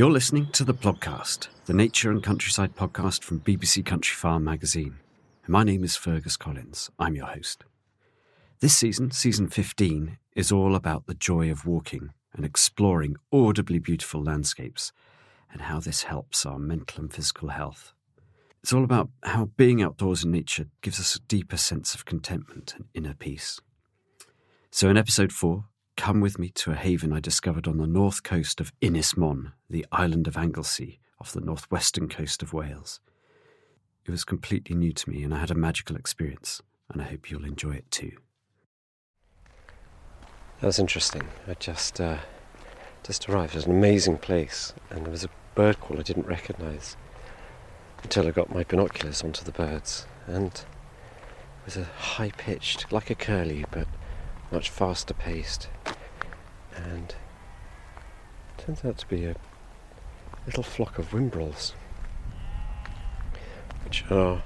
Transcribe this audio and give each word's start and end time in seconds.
You're 0.00 0.10
listening 0.10 0.46
to 0.52 0.64
the 0.64 0.72
Plodcast, 0.72 1.48
the 1.66 1.74
nature 1.74 2.10
and 2.10 2.22
countryside 2.22 2.74
podcast 2.74 3.22
from 3.22 3.40
BBC 3.40 3.84
Countryfile 3.84 4.42
magazine. 4.42 4.96
My 5.46 5.62
name 5.62 5.84
is 5.84 5.94
Fergus 5.94 6.38
Collins. 6.38 6.90
I'm 6.98 7.14
your 7.14 7.26
host. 7.26 7.64
This 8.60 8.74
season, 8.74 9.10
season 9.10 9.48
15, 9.48 10.16
is 10.34 10.50
all 10.50 10.74
about 10.74 11.04
the 11.04 11.12
joy 11.12 11.50
of 11.50 11.66
walking 11.66 12.14
and 12.32 12.46
exploring 12.46 13.16
audibly 13.30 13.78
beautiful 13.78 14.22
landscapes 14.22 14.90
and 15.52 15.60
how 15.60 15.80
this 15.80 16.04
helps 16.04 16.46
our 16.46 16.58
mental 16.58 17.02
and 17.02 17.12
physical 17.12 17.50
health. 17.50 17.92
It's 18.62 18.72
all 18.72 18.84
about 18.84 19.10
how 19.24 19.50
being 19.58 19.82
outdoors 19.82 20.24
in 20.24 20.30
nature 20.30 20.64
gives 20.80 20.98
us 20.98 21.16
a 21.16 21.20
deeper 21.28 21.58
sense 21.58 21.94
of 21.94 22.06
contentment 22.06 22.72
and 22.74 22.86
inner 22.94 23.12
peace. 23.12 23.60
So, 24.70 24.88
in 24.88 24.96
episode 24.96 25.30
4, 25.30 25.66
come 26.00 26.22
with 26.22 26.38
me 26.38 26.48
to 26.48 26.70
a 26.70 26.76
haven 26.76 27.12
I 27.12 27.20
discovered 27.20 27.68
on 27.68 27.76
the 27.76 27.86
north 27.86 28.22
coast 28.22 28.58
of 28.58 28.72
Ynys 28.80 29.18
Môn, 29.18 29.52
the 29.68 29.84
island 29.92 30.26
of 30.26 30.34
Anglesey, 30.34 30.98
off 31.20 31.32
the 31.32 31.42
northwestern 31.42 32.08
coast 32.08 32.42
of 32.42 32.54
Wales. 32.54 33.00
It 34.06 34.10
was 34.10 34.24
completely 34.24 34.74
new 34.74 34.94
to 34.94 35.10
me 35.10 35.22
and 35.22 35.34
I 35.34 35.40
had 35.40 35.50
a 35.50 35.54
magical 35.54 35.96
experience, 35.96 36.62
and 36.90 37.02
I 37.02 37.04
hope 37.04 37.30
you'll 37.30 37.44
enjoy 37.44 37.72
it 37.72 37.90
too. 37.90 38.12
That 40.60 40.68
was 40.68 40.78
interesting. 40.78 41.28
I 41.46 41.52
just 41.52 42.00
uh, 42.00 42.16
just 43.02 43.28
arrived. 43.28 43.52
It 43.52 43.56
was 43.56 43.66
an 43.66 43.72
amazing 43.72 44.16
place, 44.16 44.72
and 44.88 45.04
there 45.04 45.12
was 45.12 45.24
a 45.24 45.30
bird 45.54 45.80
call 45.80 45.98
I 45.98 46.02
didn't 46.02 46.26
recognise 46.26 46.96
until 48.02 48.26
I 48.26 48.30
got 48.30 48.54
my 48.54 48.64
binoculars 48.64 49.22
onto 49.22 49.44
the 49.44 49.52
birds, 49.52 50.06
and 50.26 50.46
it 50.46 50.64
was 51.66 51.76
a 51.76 51.84
high 51.84 52.30
pitched, 52.30 52.90
like 52.90 53.10
a 53.10 53.14
curlew, 53.14 53.64
but 53.70 53.86
much 54.50 54.70
faster 54.70 55.14
paced, 55.14 55.68
and 56.74 57.14
turns 58.58 58.84
out 58.84 58.98
to 58.98 59.06
be 59.06 59.24
a 59.24 59.36
little 60.46 60.62
flock 60.62 60.98
of 60.98 61.10
whimbrels, 61.10 61.72
which 63.84 64.04
are. 64.10 64.42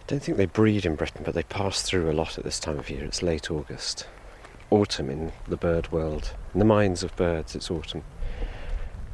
I 0.00 0.10
don't 0.12 0.22
think 0.22 0.38
they 0.38 0.46
breed 0.46 0.86
in 0.86 0.94
Britain, 0.94 1.20
but 1.22 1.34
they 1.34 1.42
pass 1.42 1.82
through 1.82 2.10
a 2.10 2.14
lot 2.14 2.38
at 2.38 2.44
this 2.44 2.58
time 2.58 2.78
of 2.78 2.88
year. 2.88 3.04
It's 3.04 3.22
late 3.22 3.50
August. 3.50 4.06
Autumn 4.70 5.10
in 5.10 5.32
the 5.46 5.56
bird 5.56 5.92
world. 5.92 6.34
In 6.54 6.60
the 6.60 6.64
minds 6.64 7.02
of 7.02 7.14
birds, 7.16 7.54
it's 7.54 7.70
autumn. 7.70 8.04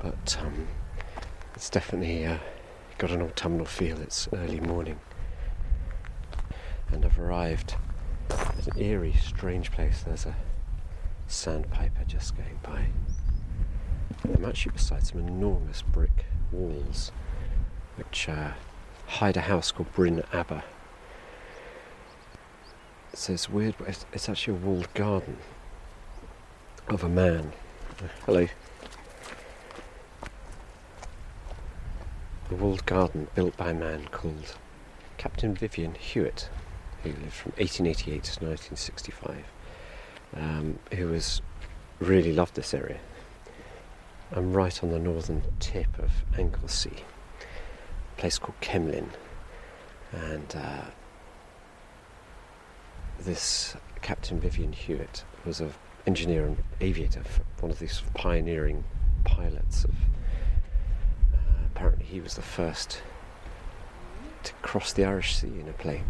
But 0.01 0.37
um, 0.41 0.69
it's 1.57 1.69
definitely 1.69 2.25
uh, 2.25 2.39
got 2.99 3.11
an 3.11 3.23
autumnal 3.23 3.67
feel. 3.67 4.01
It's 4.01 4.29
early 4.33 4.61
morning. 4.61 5.01
And 6.93 7.05
I've 7.05 7.19
arrived 7.19 7.75
it's 8.67 8.77
an 8.77 8.83
eerie, 8.83 9.13
strange 9.13 9.71
place. 9.73 10.05
There's 10.07 10.25
a 10.25 10.35
sandpiper 11.27 12.05
just 12.07 12.35
going 12.35 12.59
by. 12.63 12.87
And 14.23 14.37
I'm 14.37 14.45
actually 14.47 14.73
beside 14.73 15.07
some 15.07 15.21
enormous 15.21 15.83
brick 15.83 16.25
walls 16.51 17.13
which 17.97 18.27
uh, 18.27 18.53
hide 19.07 19.37
a 19.37 19.43
house 19.43 19.71
called 19.71 19.93
Bryn 19.93 20.23
Aber. 20.33 20.63
So 23.13 23.35
it's 23.35 23.51
weird, 23.51 23.75
but 23.79 23.89
it's, 23.89 24.07
it's 24.15 24.29
actually 24.31 24.57
a 24.57 24.61
walled 24.61 24.93
garden 24.95 25.37
of 26.89 27.05
a 27.05 27.09
man. 27.09 27.53
Hello. 28.25 28.49
A 32.51 32.55
walled 32.55 32.87
garden 32.87 33.29
built 33.35 33.57
by 33.59 33.71
a 33.71 33.75
man 33.75 34.09
called 34.11 34.57
Captain 35.19 35.55
Vivian 35.55 35.95
Hewitt 35.97 36.49
who 37.05 37.11
lived 37.11 37.33
from 37.33 37.53
1888 37.53 38.25
to 38.25 38.45
1965, 38.47 39.45
um, 40.37 40.79
who 40.95 41.09
was 41.09 41.43
really 42.01 42.33
loved 42.33 42.55
this 42.55 42.73
area. 42.73 42.99
I'm 44.33 44.53
right 44.55 44.83
on 44.83 44.91
the 44.91 44.99
northern 44.99 45.43
tip 45.61 45.99
of 45.99 46.11
Anglesey, 46.39 47.05
a 48.17 48.21
place 48.21 48.39
called 48.39 48.59
Cemlyn, 48.61 49.09
and 50.13 50.57
uh, 50.57 50.85
this 53.21 53.77
Captain 54.01 54.41
Vivian 54.41 54.73
Hewitt 54.73 55.25
was 55.45 55.61
an 55.61 55.73
engineer 56.07 56.47
and 56.47 56.57
aviator, 56.81 57.23
one 57.61 57.71
of 57.71 57.79
these 57.79 58.03
pioneering 58.15 58.83
pilots 59.25 59.85
of. 59.85 59.95
Uh, 61.35 61.67
apparently, 61.67 62.07
he 62.07 62.21
was 62.21 62.35
the 62.35 62.43
first 62.43 63.03
to 64.43 64.53
cross 64.55 64.93
the 64.93 65.05
Irish 65.05 65.37
Sea 65.37 65.61
in 65.61 65.69
a 65.69 65.73
plane 65.73 66.05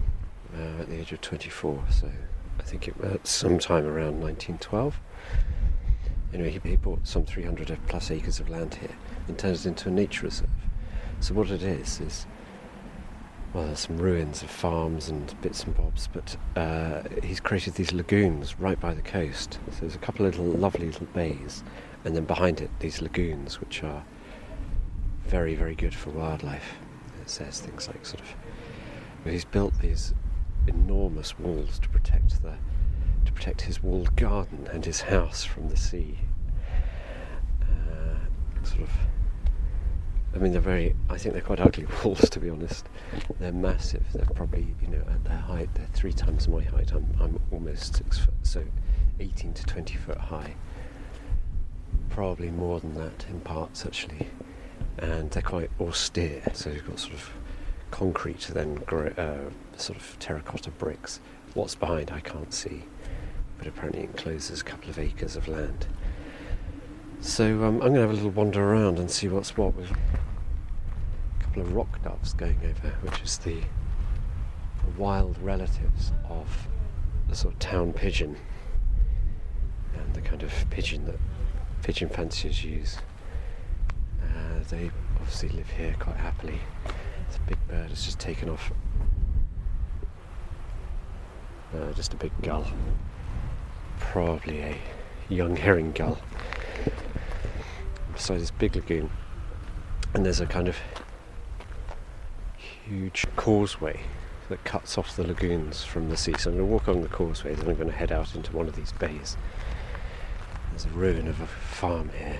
uh, 0.56 0.82
at 0.82 0.88
the 0.88 1.00
age 1.00 1.12
of 1.12 1.20
24. 1.20 1.84
So 1.90 2.10
I 2.58 2.62
think 2.62 2.88
it 2.88 2.98
was 2.98 3.18
sometime 3.24 3.86
around 3.86 4.20
1912. 4.20 4.98
Anyway, 6.32 6.50
he, 6.50 6.68
he 6.68 6.76
bought 6.76 7.06
some 7.06 7.24
300 7.24 7.78
plus 7.86 8.10
acres 8.10 8.40
of 8.40 8.48
land 8.48 8.74
here 8.74 8.96
and 9.28 9.38
turned 9.38 9.56
it 9.56 9.66
into 9.66 9.88
a 9.88 9.92
nature 9.92 10.26
reserve. 10.26 10.48
So 11.20 11.34
what 11.34 11.50
it 11.50 11.62
is 11.62 12.00
is 12.00 12.26
well, 13.54 13.66
there's 13.66 13.80
some 13.80 13.98
ruins 13.98 14.42
of 14.42 14.50
farms 14.50 15.08
and 15.08 15.40
bits 15.40 15.62
and 15.62 15.76
bobs, 15.76 16.08
but 16.12 16.36
uh, 16.56 17.02
he's 17.22 17.38
created 17.38 17.74
these 17.74 17.92
lagoons 17.92 18.58
right 18.58 18.78
by 18.80 18.94
the 18.94 19.00
coast. 19.00 19.60
So 19.70 19.82
there's 19.82 19.94
a 19.94 19.98
couple 19.98 20.26
of 20.26 20.36
little 20.36 20.52
lovely 20.58 20.86
little 20.86 21.06
bays, 21.14 21.62
and 22.04 22.16
then 22.16 22.24
behind 22.24 22.60
it 22.60 22.68
these 22.80 23.00
lagoons, 23.00 23.60
which 23.60 23.84
are 23.84 24.04
very 25.26 25.54
very 25.54 25.76
good 25.76 25.94
for 25.94 26.10
wildlife. 26.10 26.74
It 27.22 27.30
says 27.30 27.60
things 27.60 27.86
like 27.86 28.04
sort 28.04 28.22
of. 28.22 28.34
He's 29.24 29.44
built 29.44 29.72
these 29.80 30.12
enormous 30.66 31.38
walls 31.38 31.78
to 31.80 31.88
protect 31.88 32.42
the 32.42 32.54
to 33.24 33.32
protect 33.32 33.62
his 33.62 33.82
walled 33.82 34.14
garden 34.16 34.68
and 34.72 34.84
his 34.84 35.00
house 35.02 35.44
from 35.44 35.68
the 35.68 35.76
sea. 35.76 36.18
Uh, 37.62 38.64
sort 38.64 38.82
of. 38.82 38.90
I 40.34 40.38
mean, 40.38 40.52
they're 40.52 40.60
very. 40.60 40.94
I 41.08 41.16
think 41.16 41.34
they're 41.34 41.42
quite 41.42 41.60
ugly 41.60 41.86
walls, 42.04 42.28
to 42.30 42.40
be 42.40 42.50
honest. 42.50 42.86
They're 43.38 43.52
massive. 43.52 44.04
They're 44.12 44.26
probably, 44.34 44.74
you 44.82 44.88
know, 44.88 45.02
at 45.08 45.24
their 45.24 45.36
height, 45.38 45.70
they're 45.74 45.88
three 45.92 46.12
times 46.12 46.48
my 46.48 46.62
height. 46.62 46.92
I'm, 46.92 47.06
I'm 47.20 47.40
almost 47.52 47.96
six 47.96 48.18
foot, 48.18 48.34
so 48.42 48.64
18 49.20 49.54
to 49.54 49.64
20 49.64 49.96
foot 49.96 50.18
high. 50.18 50.54
Probably 52.10 52.50
more 52.50 52.80
than 52.80 52.94
that 52.94 53.26
in 53.28 53.40
parts, 53.40 53.86
actually. 53.86 54.28
And 54.98 55.30
they're 55.30 55.42
quite 55.42 55.70
austere. 55.80 56.42
So 56.52 56.70
you've 56.70 56.86
got 56.86 56.98
sort 56.98 57.14
of 57.14 57.30
concrete, 57.94 58.50
then 58.52 58.82
uh, 58.88 59.36
sort 59.76 59.96
of 59.96 60.18
terracotta 60.18 60.72
bricks. 60.72 61.20
What's 61.54 61.76
behind, 61.76 62.10
I 62.10 62.18
can't 62.18 62.52
see, 62.52 62.82
but 63.56 63.68
apparently 63.68 64.02
it 64.02 64.10
encloses 64.10 64.62
a 64.62 64.64
couple 64.64 64.90
of 64.90 64.98
acres 64.98 65.36
of 65.36 65.46
land. 65.46 65.86
So 67.20 67.62
um, 67.62 67.74
I'm 67.74 67.78
going 67.78 67.94
to 67.94 68.00
have 68.00 68.10
a 68.10 68.14
little 68.14 68.30
wander 68.30 68.64
around 68.64 68.98
and 68.98 69.08
see 69.08 69.28
what's 69.28 69.56
what 69.56 69.76
with 69.76 69.92
a 69.92 71.44
couple 71.44 71.62
of 71.62 71.72
rock 71.72 72.02
doves 72.02 72.34
going 72.34 72.58
over, 72.64 72.92
which 73.02 73.22
is 73.22 73.38
the, 73.38 73.60
the 73.60 74.90
wild 74.98 75.38
relatives 75.38 76.10
of 76.28 76.66
the 77.28 77.36
sort 77.36 77.54
of 77.54 77.60
town 77.60 77.92
pigeon 77.92 78.36
and 79.94 80.14
the 80.14 80.20
kind 80.20 80.42
of 80.42 80.52
pigeon 80.70 81.04
that 81.04 81.20
pigeon 81.84 82.08
fanciers 82.08 82.64
use. 82.64 82.98
Uh, 84.20 84.58
they 84.68 84.90
obviously 85.20 85.50
live 85.50 85.70
here 85.70 85.94
quite 86.00 86.16
happily. 86.16 86.58
It's 87.34 87.42
a 87.42 87.48
big 87.48 87.66
bird 87.66 87.90
has 87.90 88.04
just 88.04 88.20
taken 88.20 88.48
off 88.48 88.70
uh, 91.74 91.92
just 91.94 92.14
a 92.14 92.16
big 92.16 92.30
gull. 92.42 92.64
Probably 93.98 94.60
a 94.60 94.78
young 95.28 95.56
herring 95.56 95.90
gull. 95.90 96.20
Beside 98.12 98.40
this 98.40 98.52
big 98.52 98.76
lagoon, 98.76 99.10
and 100.14 100.24
there's 100.24 100.38
a 100.38 100.46
kind 100.46 100.68
of 100.68 100.76
huge 102.56 103.26
causeway 103.34 104.02
that 104.48 104.62
cuts 104.62 104.96
off 104.96 105.16
the 105.16 105.26
lagoons 105.26 105.82
from 105.82 106.10
the 106.10 106.16
sea. 106.16 106.34
So 106.38 106.50
I'm 106.50 106.56
going 106.56 106.68
to 106.68 106.72
walk 106.72 106.86
along 106.86 107.02
the 107.02 107.08
causeway, 107.08 107.56
then 107.56 107.68
I'm 107.68 107.74
going 107.74 107.90
to 107.90 107.96
head 107.96 108.12
out 108.12 108.32
into 108.36 108.54
one 108.54 108.68
of 108.68 108.76
these 108.76 108.92
bays. 108.92 109.36
There's 110.70 110.84
a 110.84 110.90
ruin 110.90 111.26
of 111.26 111.40
a 111.40 111.48
farm 111.48 112.10
here. 112.16 112.38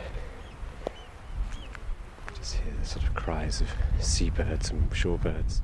Sort 2.85 3.07
of 3.07 3.15
cries 3.15 3.63
of 3.63 3.71
seabirds 3.99 4.71
and 4.71 4.89
shorebirds, 4.91 5.63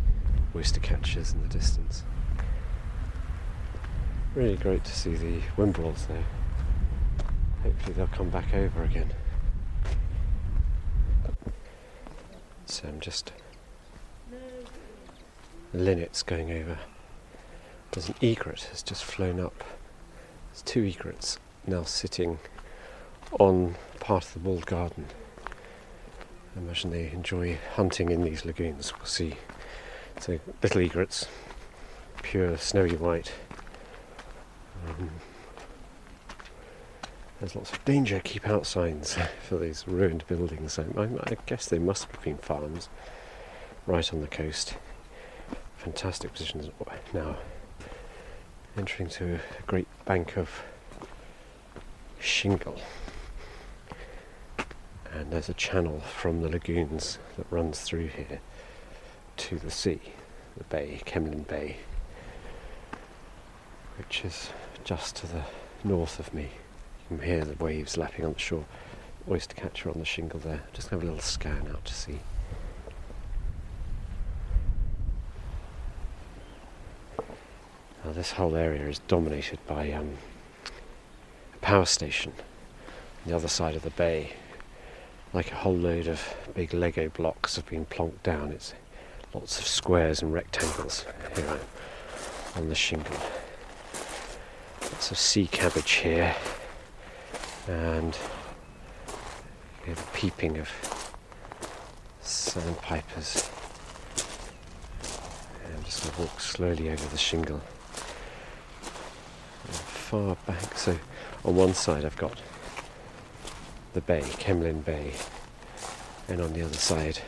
oyster 0.56 0.80
catchers 0.80 1.32
in 1.32 1.42
the 1.42 1.48
distance. 1.48 2.02
Really 4.34 4.56
great 4.56 4.84
to 4.84 4.92
see 4.92 5.14
the 5.14 5.40
whimbrels 5.56 6.08
there. 6.08 6.24
Hopefully 7.62 7.92
they'll 7.92 8.06
come 8.06 8.30
back 8.30 8.54
over 8.54 8.82
again. 8.82 9.12
So 12.64 12.88
I'm 12.88 13.00
just 13.00 13.32
linnets 15.74 16.22
going 16.22 16.50
over. 16.50 16.78
There's 17.92 18.08
an 18.08 18.14
egret 18.22 18.62
has 18.70 18.82
just 18.82 19.04
flown 19.04 19.38
up. 19.38 19.62
There's 20.50 20.62
two 20.62 20.84
egrets 20.84 21.38
now 21.66 21.82
sitting 21.82 22.38
on 23.38 23.76
part 24.00 24.24
of 24.24 24.32
the 24.32 24.40
walled 24.40 24.66
garden. 24.66 25.06
I 26.56 26.58
imagine 26.58 26.90
they 26.90 27.10
enjoy 27.10 27.58
hunting 27.74 28.10
in 28.10 28.24
these 28.24 28.44
lagoons. 28.44 28.92
We'll 28.96 29.06
see. 29.06 29.36
So 30.18 30.38
little 30.62 30.80
egrets, 30.80 31.26
pure 32.22 32.58
snowy 32.58 32.96
white, 32.96 33.32
um, 34.86 35.10
there's 37.40 37.56
lots 37.56 37.72
of 37.72 37.82
danger, 37.86 38.20
keep 38.22 38.46
out 38.46 38.66
signs 38.66 39.16
for 39.48 39.56
these 39.56 39.88
ruined 39.88 40.26
buildings. 40.26 40.78
I, 40.78 40.84
I, 41.02 41.36
guess 41.46 41.66
they 41.66 41.78
must 41.78 42.04
have 42.10 42.22
been 42.22 42.36
farms 42.36 42.90
right 43.86 44.12
on 44.12 44.20
the 44.20 44.26
coast. 44.26 44.74
Fantastic 45.78 46.32
positions 46.32 46.68
now. 47.14 47.36
Entering 48.76 49.08
to 49.08 49.36
a 49.36 49.62
great 49.66 49.88
bank 50.04 50.36
of 50.36 50.50
shingle. 52.18 52.78
And 55.12 55.30
there's 55.30 55.48
a 55.48 55.54
channel 55.54 56.00
from 56.00 56.40
the 56.40 56.48
lagoons 56.48 57.18
that 57.36 57.46
runs 57.50 57.80
through 57.80 58.08
here 58.08 58.40
to 59.38 59.58
the 59.58 59.70
sea, 59.70 60.00
the 60.56 60.64
bay, 60.64 61.00
Cemlyn 61.04 61.46
Bay, 61.46 61.78
which 63.98 64.24
is 64.24 64.50
just 64.84 65.16
to 65.16 65.26
the 65.26 65.42
north 65.84 66.18
of 66.18 66.32
me. 66.32 66.50
You 67.10 67.18
can 67.18 67.26
hear 67.26 67.44
the 67.44 67.62
waves 67.62 67.96
lapping 67.96 68.24
on 68.24 68.34
the 68.34 68.38
shore. 68.38 68.64
Oyster 69.28 69.54
catcher 69.54 69.90
on 69.90 69.98
the 69.98 70.04
shingle 70.04 70.40
there. 70.40 70.62
Just 70.72 70.88
have 70.88 71.02
a 71.02 71.04
little 71.04 71.20
scan 71.20 71.68
out 71.70 71.84
to 71.84 71.94
sea. 71.94 72.20
Now 78.04 78.12
this 78.12 78.32
whole 78.32 78.56
area 78.56 78.88
is 78.88 79.00
dominated 79.00 79.58
by 79.66 79.92
um, 79.92 80.16
a 81.54 81.58
power 81.58 81.84
station 81.84 82.32
on 83.24 83.30
the 83.30 83.36
other 83.36 83.48
side 83.48 83.74
of 83.74 83.82
the 83.82 83.90
bay. 83.90 84.32
Like 85.32 85.52
a 85.52 85.54
whole 85.54 85.76
load 85.76 86.08
of 86.08 86.34
big 86.54 86.74
Lego 86.74 87.08
blocks 87.08 87.54
have 87.56 87.66
been 87.66 87.86
plonked 87.86 88.22
down. 88.24 88.50
It's 88.50 88.74
lots 89.32 89.60
of 89.60 89.66
squares 89.66 90.22
and 90.22 90.32
rectangles 90.32 91.06
here 91.36 91.60
on 92.56 92.68
the 92.68 92.74
shingle. 92.74 93.16
Lots 94.82 95.12
of 95.12 95.18
sea 95.18 95.46
cabbage 95.46 95.92
here, 95.92 96.34
and 97.68 98.18
you 99.86 99.94
the 99.94 100.02
peeping 100.12 100.58
of 100.58 100.68
sandpipers. 102.20 103.48
And 105.64 105.76
I'm 105.76 105.84
just 105.84 106.02
going 106.02 106.14
to 106.16 106.20
walk 106.22 106.40
slowly 106.40 106.90
over 106.90 107.08
the 107.08 107.18
shingle. 107.18 107.60
And 109.64 109.74
far 109.76 110.36
back, 110.46 110.76
so 110.76 110.98
on 111.44 111.54
one 111.54 111.74
side 111.74 112.04
I've 112.04 112.16
got 112.16 112.40
the 113.92 114.00
bay, 114.00 114.22
Cemlyn 114.22 114.84
Bay, 114.84 115.12
and 116.28 116.40
on 116.40 116.52
the 116.52 116.62
other 116.62 116.74
side 116.74 117.20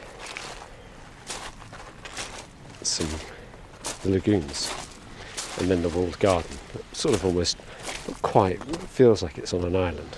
some 2.82 3.08
lagoons 4.04 4.72
and 5.58 5.70
then 5.70 5.82
the 5.82 5.88
walled 5.88 6.18
garden. 6.18 6.58
Sort 6.92 7.14
of 7.14 7.24
almost, 7.24 7.56
not 8.08 8.20
quite, 8.22 8.62
feels 8.88 9.22
like 9.22 9.38
it's 9.38 9.52
on 9.52 9.64
an 9.64 9.76
island. 9.76 10.16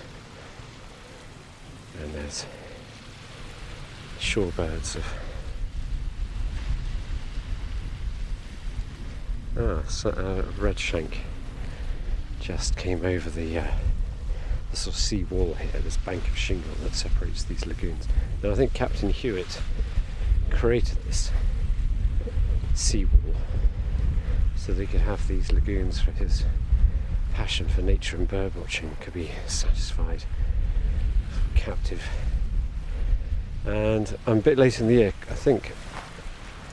And 2.00 2.14
there's 2.14 2.46
shorebirds 4.18 4.96
of. 4.96 5.04
Ah, 9.56 9.82
so, 9.88 10.10
uh, 10.10 10.42
redshank 10.60 11.18
just 12.40 12.76
came 12.76 13.04
over 13.04 13.30
the, 13.30 13.58
uh, 13.58 13.66
the 14.75 14.81
sort 14.81 14.97
of 14.97 15.00
sea 15.00 15.23
wall 15.31 15.54
here, 15.54 15.81
this 15.83 15.97
bank 15.99 16.26
of 16.26 16.37
shingle 16.37 16.75
that 16.83 16.97
separates 16.97 17.45
these 17.45 17.64
lagoons. 17.64 18.09
Now, 18.43 18.50
I 18.50 18.54
think 18.57 18.73
Captain 18.73 19.11
Hewitt 19.11 19.61
created 20.50 20.99
this 21.04 21.31
sea 22.75 23.04
wall 23.04 23.37
so 24.57 24.73
that 24.73 24.81
he 24.81 24.88
could 24.88 25.02
have 25.02 25.28
these 25.28 25.52
lagoons 25.52 26.00
for 26.00 26.11
his 26.11 26.45
passion 27.35 27.69
for 27.69 27.83
nature 27.83 28.16
and 28.16 28.26
bird 28.26 28.57
watching 28.57 28.97
could 29.00 29.14
be 29.14 29.31
satisfied. 29.47 30.25
Captive. 31.54 32.02
And 33.64 34.19
I'm 34.26 34.38
a 34.38 34.43
bit 34.43 34.59
late 34.59 34.81
in 34.81 34.88
the 34.88 34.95
year. 34.95 35.12
I 35.31 35.35
think 35.35 35.73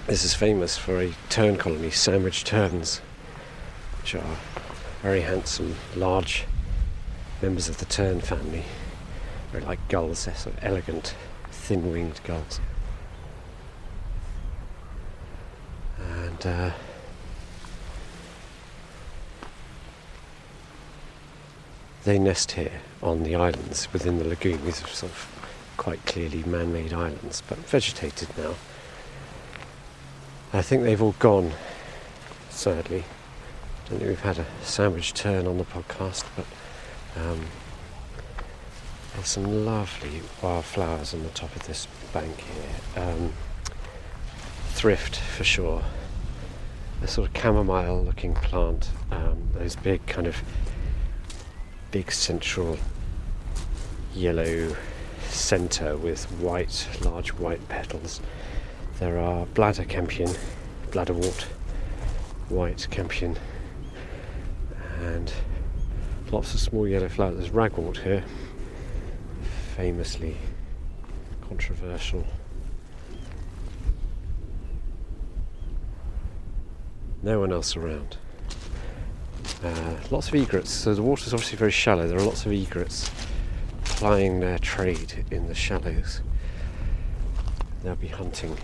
this 0.07 0.25
is 0.25 0.33
famous 0.33 0.75
for 0.75 0.99
a 0.99 1.13
tern 1.29 1.55
colony 1.55 1.91
sandwich 1.91 2.45
terns 2.45 2.99
which 3.99 4.15
are 4.15 4.37
very 5.03 5.21
handsome 5.21 5.75
large 5.95 6.45
members 7.41 7.69
of 7.69 7.77
the 7.77 7.85
tern 7.85 8.19
family 8.19 8.63
very 9.51 9.63
like 9.63 9.85
gulls 9.87 10.25
they're 10.25 10.35
sort 10.35 10.55
of 10.55 10.63
elegant 10.63 11.15
thin-winged 11.49 12.19
gulls 12.23 12.59
and 15.99 16.45
uh, 16.45 16.71
they 22.03 22.17
nest 22.17 22.53
here 22.53 22.81
on 23.03 23.23
the 23.23 23.35
islands 23.35 23.91
within 23.93 24.17
the 24.17 24.25
lagoon. 24.25 24.63
These 24.65 24.83
are 24.83 24.87
sort 24.87 25.11
of 25.11 25.73
quite 25.77 26.03
clearly 26.05 26.43
man 26.43 26.73
made 26.73 26.93
islands, 26.93 27.43
but 27.47 27.57
vegetated 27.59 28.29
now. 28.37 28.55
I 30.53 30.61
think 30.61 30.83
they've 30.83 31.01
all 31.01 31.15
gone, 31.19 31.51
sadly. 32.49 33.03
I 33.85 33.89
don't 33.89 33.99
think 33.99 34.09
we've 34.09 34.19
had 34.19 34.39
a 34.39 34.45
sandwich 34.63 35.13
tern 35.13 35.47
on 35.47 35.57
the 35.57 35.63
podcast, 35.63 36.25
but 36.35 36.45
um, 37.17 37.45
there's 39.13 39.27
some 39.27 39.65
lovely 39.65 40.21
wildflowers 40.41 41.13
on 41.13 41.23
the 41.23 41.29
top 41.29 41.55
of 41.55 41.67
this 41.67 41.87
bank 42.13 42.35
here. 42.39 43.03
Um, 43.03 43.33
thrift 44.69 45.17
for 45.17 45.43
sure. 45.43 45.83
A 47.03 47.07
sort 47.07 47.29
of 47.29 47.41
chamomile 47.41 48.03
looking 48.03 48.33
plant, 48.33 48.89
um, 49.11 49.49
those 49.53 49.75
big 49.75 50.05
kind 50.05 50.27
of 50.27 50.41
big 51.91 52.11
central 52.11 52.77
yellow 54.13 54.75
centre 55.27 55.97
with 55.97 56.25
white, 56.39 56.87
large 57.01 57.33
white 57.33 57.67
petals. 57.67 58.21
There 58.99 59.17
are 59.19 59.45
bladder 59.47 59.83
campion, 59.83 60.31
bladderwort, 60.91 61.43
white 62.49 62.87
campion, 62.91 63.37
and 65.01 65.33
lots 66.31 66.53
of 66.53 66.59
small 66.59 66.87
yellow 66.87 67.09
flowers. 67.09 67.37
There's 67.37 67.49
ragwort 67.49 67.97
here, 67.97 68.23
famously 69.75 70.37
controversial. 71.47 72.25
No 77.21 77.39
one 77.39 77.51
else 77.51 77.75
around. 77.75 78.17
Uh, 79.63 79.95
lots 80.09 80.29
of 80.29 80.35
egrets. 80.35 80.71
So 80.71 80.95
the 80.95 81.03
water's 81.03 81.33
obviously 81.33 81.57
very 81.57 81.71
shallow. 81.71 82.07
There 82.07 82.17
are 82.17 82.23
lots 82.23 82.45
of 82.45 82.51
egrets 82.51 83.11
plying 83.83 84.39
their 84.39 84.57
trade 84.57 85.25
in 85.29 85.47
the 85.47 85.53
shallows. 85.53 86.21
They'll 87.83 87.95
be 87.95 88.07
hunting 88.07 88.57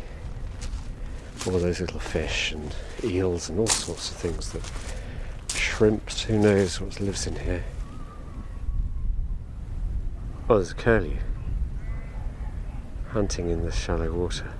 all 1.45 1.59
those 1.59 1.79
little 1.79 1.99
fish 1.99 2.51
and 2.51 2.75
eels 3.03 3.49
and 3.49 3.59
all 3.59 3.67
sorts 3.67 4.09
of 4.09 4.17
things 4.17 4.51
that 4.53 4.63
shrimps, 5.77 6.23
who 6.23 6.39
knows 6.39 6.81
what 6.81 6.99
lives 6.99 7.27
in 7.27 7.35
here. 7.35 7.63
Oh, 10.49 10.55
there's 10.55 10.71
a 10.71 10.73
curlew 10.73 11.17
hunting 13.09 13.51
in 13.51 13.63
the 13.63 13.71
shallow 13.71 14.11
water. 14.11 14.51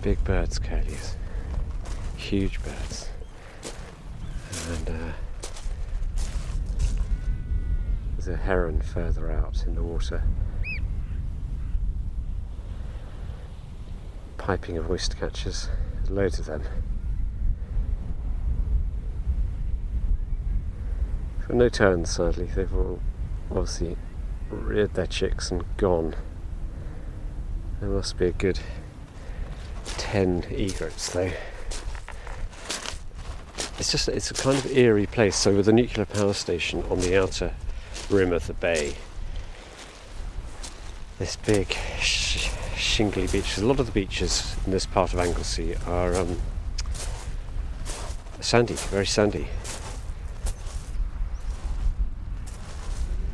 Big 0.00 0.24
birds, 0.24 0.58
curlews. 0.58 1.16
Huge 2.16 2.58
birds. 2.62 3.10
And 4.70 4.88
uh, 4.88 5.12
there's 8.12 8.28
a 8.28 8.36
heron 8.36 8.80
further 8.80 9.30
out 9.30 9.62
in 9.66 9.74
the 9.74 9.82
water. 9.82 10.24
Piping 14.42 14.76
of 14.76 14.90
oyster 14.90 15.16
catchers. 15.16 15.68
Loads 16.10 16.40
of 16.40 16.46
them. 16.46 16.64
But 21.46 21.54
no 21.54 21.68
terns, 21.68 22.10
sadly. 22.10 22.46
They've 22.46 22.74
all 22.74 22.98
obviously 23.52 23.96
reared 24.50 24.94
their 24.94 25.06
chicks 25.06 25.52
and 25.52 25.64
gone. 25.76 26.16
There 27.80 27.88
must 27.88 28.18
be 28.18 28.26
a 28.26 28.32
good 28.32 28.58
10 29.86 30.46
egrets 30.50 31.12
though. 31.12 31.30
It's 33.78 33.92
just, 33.92 34.08
it's 34.08 34.32
a 34.32 34.34
kind 34.34 34.58
of 34.58 34.76
eerie 34.76 35.06
place. 35.06 35.36
So, 35.36 35.54
with 35.54 35.66
the 35.66 35.72
nuclear 35.72 36.04
power 36.04 36.34
station 36.34 36.82
on 36.90 36.98
the 36.98 37.16
outer 37.16 37.54
rim 38.10 38.32
of 38.32 38.48
the 38.48 38.54
bay, 38.54 38.94
this 41.20 41.36
big 41.36 41.72
sh- 42.00 42.48
shingly 42.82 43.26
beaches. 43.28 43.58
a 43.58 43.66
lot 43.66 43.78
of 43.78 43.86
the 43.86 43.92
beaches 43.92 44.56
in 44.66 44.72
this 44.72 44.86
part 44.86 45.12
of 45.12 45.18
Anglesey 45.18 45.76
are 45.86 46.14
um, 46.16 46.40
sandy, 48.40 48.74
very 48.74 49.06
sandy. 49.06 49.46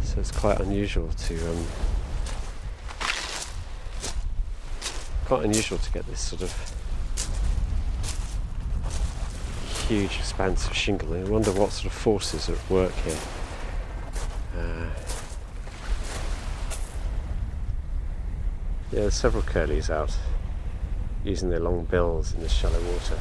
So, 0.03 0.21
it's 0.21 0.31
quite 0.31 0.61
unusual 0.61 1.09
to. 1.09 1.51
Um, 1.51 1.67
quite 5.25 5.45
unusual 5.45 5.77
to 5.77 5.93
get 5.93 6.07
this 6.07 6.21
sort 6.21 6.41
of 6.41 6.75
huge 9.89 10.17
expanse 10.17 10.67
of 10.67 10.75
shingle. 10.75 11.15
I 11.15 11.23
wonder 11.25 11.53
what 11.53 11.73
sort 11.73 11.87
of 11.87 11.93
forces 11.93 12.49
are 12.49 12.55
at 12.55 12.71
work 12.71 12.95
here. 13.05 13.19
Uh, 14.57 15.08
yeah, 18.93 19.01
there's 19.01 19.15
several 19.15 19.43
curlews 19.43 19.91
out 19.91 20.17
using 21.25 21.51
their 21.51 21.61
long 21.61 21.85
bills 21.85 22.35
in 22.35 22.41
the 22.41 22.49
shallow 22.49 22.81
water. 22.81 23.19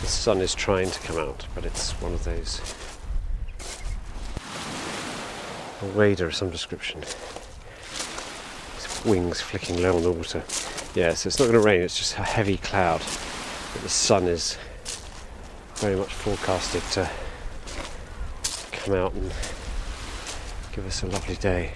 The 0.00 0.06
sun 0.06 0.40
is 0.40 0.54
trying 0.54 0.90
to 0.90 1.00
come 1.00 1.18
out, 1.18 1.46
but 1.54 1.64
it's 1.64 1.92
one 2.00 2.12
of 2.12 2.24
those 2.24 2.60
a 5.82 5.86
wader 5.98 6.26
of 6.26 6.34
some 6.34 6.50
description. 6.50 7.02
Wings 9.04 9.40
flicking 9.40 9.82
low 9.82 9.96
on 9.96 10.02
the 10.02 10.10
water. 10.10 10.42
Yeah, 10.94 11.12
so 11.14 11.28
it's 11.28 11.38
not 11.38 11.46
going 11.46 11.60
to 11.60 11.60
rain, 11.60 11.82
it's 11.82 11.98
just 11.98 12.16
a 12.18 12.22
heavy 12.22 12.56
cloud. 12.56 13.02
But 13.72 13.82
the 13.82 13.88
sun 13.88 14.26
is 14.26 14.56
very 15.76 15.94
much 15.94 16.12
forecasted 16.14 16.82
to 16.90 17.10
come 18.72 18.94
out 18.94 19.12
and 19.12 19.30
give 20.72 20.86
us 20.86 21.02
a 21.02 21.06
lovely 21.06 21.36
day. 21.36 21.72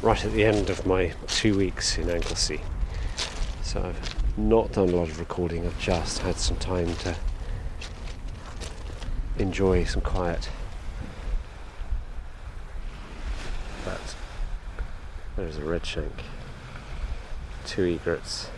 Right 0.00 0.24
at 0.24 0.32
the 0.32 0.44
end 0.44 0.70
of 0.70 0.86
my 0.86 1.12
two 1.26 1.56
weeks 1.56 1.98
in 1.98 2.08
Anglesey. 2.08 2.60
So 3.62 3.82
I've 3.82 4.38
not 4.38 4.72
done 4.72 4.90
a 4.90 4.92
lot 4.92 5.08
of 5.08 5.18
recording, 5.18 5.66
I've 5.66 5.78
just 5.80 6.20
had 6.20 6.36
some 6.36 6.56
time 6.58 6.94
to 6.96 7.16
enjoy 9.38 9.82
some 9.84 10.02
quiet. 10.02 10.48
But 13.84 14.14
there's 15.36 15.56
a 15.56 15.62
redshank, 15.62 16.12
two 17.64 17.84
egrets. 17.86 18.50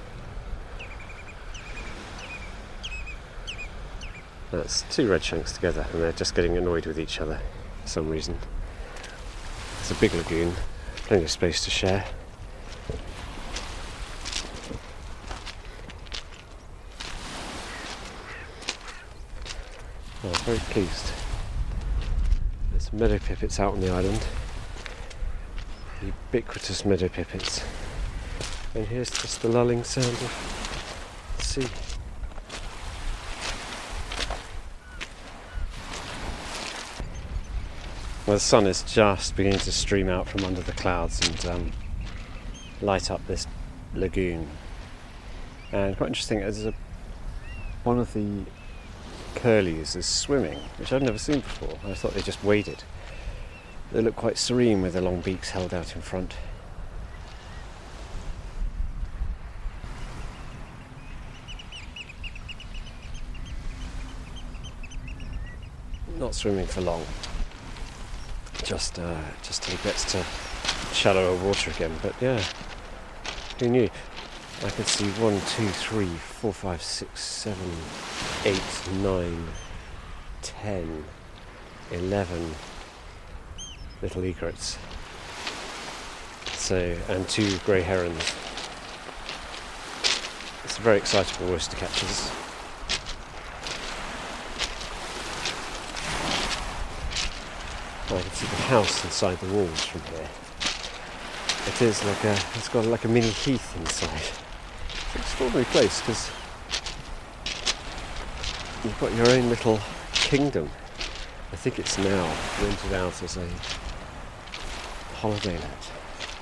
That's 4.51 4.83
two 4.91 5.09
redshanks 5.09 5.55
together, 5.55 5.87
and 5.93 6.03
they're 6.03 6.13
just 6.13 6.35
getting 6.35 6.57
annoyed 6.57 6.87
with 6.87 6.99
each 6.99 7.21
other 7.21 7.41
for 7.83 7.89
some 7.89 8.09
reason. 8.09 8.39
It's 9.81 9.91
a 9.91 9.95
big 9.95 10.15
lagoon, 10.15 10.55
plenty 10.97 11.25
of 11.25 11.31
space 11.31 11.63
to 11.65 11.71
share. 11.71 12.07
Oh, 20.25 20.33
very 20.45 20.59
pleased. 20.59 21.13
There's 22.71 22.93
meadow 22.93 23.19
pipits 23.19 23.61
out 23.61 23.75
on 23.75 23.81
the 23.81 23.91
island. 23.91 24.27
Ubiquitous 26.03 26.85
meadow 26.87 27.09
pipits. 27.09 27.63
And 28.75 28.87
here's 28.87 29.11
just 29.11 29.43
the 29.43 29.49
lulling 29.49 29.85
sound 29.85 30.07
of 30.07 31.37
sea. 31.41 31.88
Well, 38.29 38.37
the 38.37 38.41
sun 38.41 38.67
is 38.67 38.83
just 38.83 39.37
beginning 39.37 39.61
to 39.61 39.73
stream 39.73 40.11
out 40.11 40.29
from 40.29 40.45
under 40.45 40.61
the 40.61 40.73
clouds 40.73 41.27
and 41.27 41.47
um, 41.47 41.73
light 42.83 43.11
up 43.11 43.27
this 43.27 43.47
lagoon. 43.95 44.47
And 45.73 45.97
quite 45.97 46.09
interesting, 46.09 46.41
there's 46.41 46.67
a, 46.67 46.75
one 47.85 47.99
of 47.99 48.13
the 48.13 48.45
curlews 49.35 49.97
is 49.97 50.05
swimming, 50.05 50.59
which 50.77 50.93
I've 50.93 51.01
never 51.01 51.17
seen 51.17 51.41
before. 51.41 51.79
I 51.87 51.95
thought 51.95 52.13
they 52.13 52.21
just 52.21 52.45
waded. 52.45 52.85
They 53.93 54.03
look 54.03 54.15
quite 54.15 54.37
serene 54.37 54.83
with 54.83 54.93
their 54.93 55.01
long 55.01 55.23
beaks 55.23 55.49
held 55.49 55.73
out 55.73 55.97
in 55.97 56.03
front. 56.03 56.37
Not 66.19 66.35
swimming 66.35 66.67
for 66.67 66.83
long. 66.83 67.07
Just, 68.69 68.99
uh, 68.99 69.17
just 69.43 69.63
till 69.63 69.75
he 69.79 69.83
gets 69.83 70.05
to 70.13 70.23
shallower 70.93 71.35
water 71.43 71.71
again. 71.71 71.91
But 72.03 72.15
yeah, 72.21 72.45
who 73.59 73.69
knew? 73.71 73.89
I 74.63 74.69
could 74.69 74.87
see 74.87 75.07
one, 75.23 75.41
two, 75.47 75.69
three, 75.69 76.05
four, 76.05 76.53
five, 76.53 76.83
six, 76.83 77.25
seven, 77.25 77.71
eight, 78.45 78.61
nine, 79.01 79.47
ten, 80.43 81.03
eleven 81.93 82.55
little 84.03 84.23
egrets. 84.25 84.77
So, 86.53 86.95
and 87.09 87.27
two 87.27 87.57
grey 87.65 87.81
herons. 87.81 88.35
It's 90.65 90.77
a 90.77 90.83
very 90.83 90.99
excitable 90.99 91.55
oyster 91.55 91.79
catchers. 91.79 92.31
I 98.17 98.23
can 98.23 98.31
see 98.31 98.47
the 98.47 98.63
house 98.63 99.05
inside 99.05 99.39
the 99.39 99.53
walls 99.53 99.85
from 99.85 100.01
here. 100.15 100.29
It 101.67 101.83
is 101.83 102.03
like 102.05 102.25
a, 102.25 102.33
it's 102.55 102.69
got 102.69 102.87
like 102.87 103.05
a 103.05 103.09
mini 103.09 103.29
heath 103.29 103.77
inside. 103.77 104.23
It's 104.89 105.15
an 105.15 105.21
extraordinary 105.21 105.67
place 105.67 106.01
because 106.01 106.31
you've 108.83 108.99
got 108.99 109.15
your 109.15 109.29
own 109.29 109.51
little 109.51 109.79
kingdom. 110.15 110.71
I 111.53 111.57
think 111.57 111.79
it's 111.79 111.99
now 111.99 112.35
rented 112.63 112.95
out 112.95 113.23
as 113.23 113.37
a 113.37 113.47
holiday 115.17 115.59
let, 115.59 115.91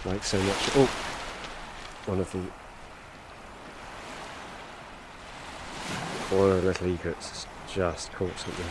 like 0.04 0.22
so 0.22 0.38
much. 0.40 0.70
Oh, 0.76 0.90
one 2.06 2.20
of 2.20 2.30
the 2.30 2.38
one 6.36 6.50
of 6.50 6.62
the 6.62 6.68
little 6.68 6.86
egrets 6.94 7.46
just 7.68 8.12
caught 8.12 8.38
something. 8.38 8.66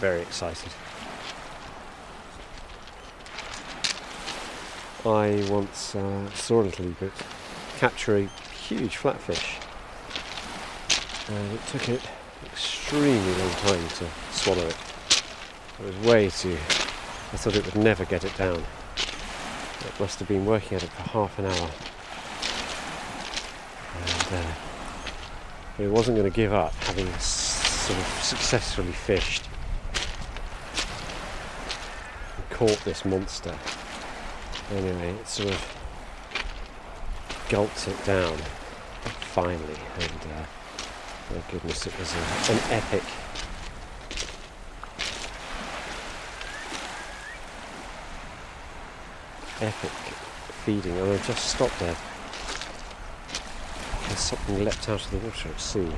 Very 0.00 0.22
excited. 0.22 0.72
I 5.06 5.46
once 5.48 5.94
uh, 5.94 6.28
saw 6.30 6.62
a 6.62 6.64
little 6.64 6.88
egret 6.88 7.12
capture 7.78 8.16
a 8.16 8.26
huge 8.52 8.96
flatfish, 8.96 9.60
and 11.28 11.52
it 11.52 11.64
took 11.68 11.88
it 11.88 12.00
extremely 12.46 13.34
long 13.34 13.50
time 13.50 13.88
to 13.88 14.06
swallow 14.32 14.66
it. 14.66 14.76
It 15.78 15.86
was 15.86 15.96
way 15.98 16.28
too. 16.28 16.54
I 16.54 17.36
thought 17.36 17.54
it 17.54 17.64
would 17.64 17.76
never 17.76 18.04
get 18.04 18.24
it 18.24 18.36
down. 18.36 18.64
It 18.96 20.00
must 20.00 20.18
have 20.18 20.26
been 20.26 20.44
working 20.44 20.76
at 20.76 20.82
it 20.82 20.90
for 20.90 21.02
half 21.02 21.38
an 21.38 21.44
hour. 21.44 21.70
And 24.02 24.44
uh, 24.44 25.84
it 25.84 25.88
wasn't 25.88 26.16
going 26.16 26.28
to 26.28 26.34
give 26.34 26.52
up, 26.52 26.74
having 26.82 27.06
sort 27.18 27.96
of 28.00 28.06
successfully 28.24 28.90
fished 28.90 29.44
and 32.36 32.50
caught 32.50 32.84
this 32.84 33.04
monster. 33.04 33.54
Anyway, 34.72 35.10
it 35.10 35.28
sort 35.28 35.50
of 35.50 35.76
gulped 37.48 37.86
it 37.86 38.04
down 38.04 38.36
finally, 39.20 39.78
and 40.00 40.32
uh, 40.32 40.44
my 41.32 41.40
goodness, 41.50 41.86
it 41.86 41.96
was 41.98 42.12
a, 42.14 42.52
an 42.52 42.58
epic. 42.72 43.02
Epic 49.60 49.90
feeding, 50.64 50.98
and 50.98 51.12
I 51.12 51.18
just 51.18 51.48
stopped 51.50 51.78
there 51.78 51.96
because 54.02 54.18
something 54.18 54.64
leapt 54.64 54.88
out 54.88 55.04
of 55.04 55.10
the 55.12 55.18
water 55.18 55.48
at 55.48 55.60
sea. 55.60 55.92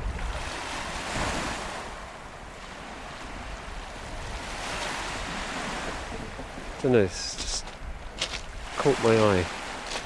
I 6.76 6.82
don't 6.82 6.92
know, 6.92 7.08
caught 8.78 9.02
my 9.02 9.18
eye. 9.18 9.44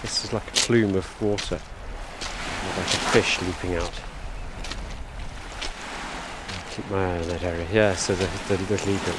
This 0.01 0.25
is 0.25 0.33
like 0.33 0.49
a 0.49 0.53
plume 0.53 0.95
of 0.95 1.23
water, 1.23 1.61
like 2.79 2.87
a 2.87 3.01
fish 3.13 3.39
leaping 3.43 3.75
out. 3.75 3.93
Keep 6.71 6.91
my 6.91 7.05
eye 7.05 7.19
on 7.19 7.29
that 7.29 7.43
area. 7.43 7.67
Yeah, 7.71 7.95
so 7.95 8.15
the, 8.15 8.25
the 8.49 8.57
little 8.63 8.95
egret. 8.95 9.15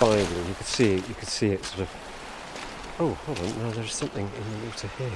Finally, 0.00 0.48
you 0.48 0.54
could 0.54 0.66
see 0.66 0.94
it. 0.94 1.08
You 1.08 1.14
could 1.14 1.28
see 1.28 1.50
it 1.50 1.64
sort 1.64 1.82
of. 1.82 1.90
Oh, 2.98 3.14
hold 3.14 3.38
on! 3.38 3.58
Now 3.62 3.70
there's 3.70 3.94
something 3.94 4.26
in 4.26 4.60
the 4.60 4.66
water 4.66 4.90
here. 4.98 5.10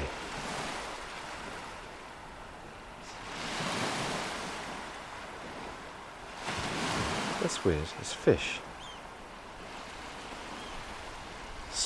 That's 7.41 7.65
weird. 7.65 7.89
It's 8.01 8.13
fish 8.13 8.61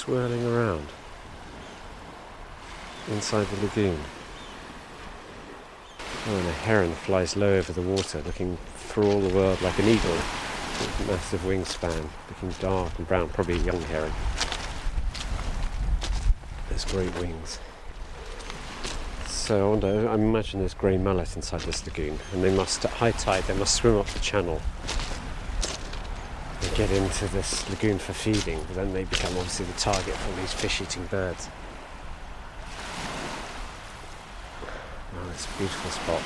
swirling 0.05 0.45
around 0.45 0.87
inside 3.09 3.47
the 3.47 3.63
lagoon. 3.63 3.99
Oh, 6.27 6.37
and 6.37 6.47
a 6.47 6.53
heron 6.53 6.93
flies 6.93 7.39
low 7.39 7.55
over 7.55 7.73
the 7.73 7.81
water, 7.81 8.21
looking 8.27 8.59
for 8.75 9.03
all 9.03 9.21
the 9.21 9.35
world 9.35 9.63
like 9.63 9.79
an 9.79 9.87
eagle 9.87 10.11
with 10.11 11.07
massive 11.07 11.41
wingspan, 11.41 12.07
looking 12.29 12.51
dark 12.61 12.99
and 12.99 13.09
brown, 13.09 13.31
probably 13.31 13.55
a 13.55 13.63
young 13.63 13.81
heron. 13.83 14.13
There's 16.69 16.85
great 16.85 17.19
wings. 17.19 17.59
So 19.27 19.67
I 19.67 19.71
wonder, 19.71 20.09
I 20.09 20.15
imagine 20.15 20.61
there's 20.61 20.75
grey 20.75 20.99
mullet 20.99 21.35
inside 21.35 21.61
this 21.63 21.87
lagoon, 21.87 22.19
and 22.35 22.45
they 22.45 22.55
must, 22.55 22.85
at 22.85 22.91
high 22.91 23.13
tide, 23.13 23.45
they 23.45 23.57
must 23.57 23.75
swim 23.75 23.97
up 23.97 24.07
the 24.09 24.19
channel 24.19 24.61
get 26.75 26.91
into 26.91 27.29
this 27.29 27.69
lagoon 27.71 27.99
for 27.99 28.13
feeding, 28.13 28.59
but 28.67 28.75
then 28.75 28.93
they 28.93 29.05
become 29.05 29.33
obviously 29.37 29.65
the 29.67 29.73
target 29.75 30.15
for 30.15 30.41
these 30.41 30.53
fish-eating 30.53 31.07
birds. 31.07 31.49
Oh, 35.17 35.31
it's 35.31 35.47
a 35.47 35.59
beautiful 35.59 35.91
spot. 35.91 36.23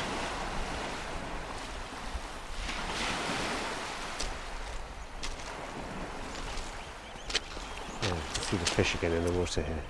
Can 8.01 8.43
see 8.43 8.57
the 8.57 8.65
fish 8.65 8.95
again 8.95 9.13
in 9.13 9.25
the 9.25 9.33
water 9.33 9.63
here. 9.63 9.83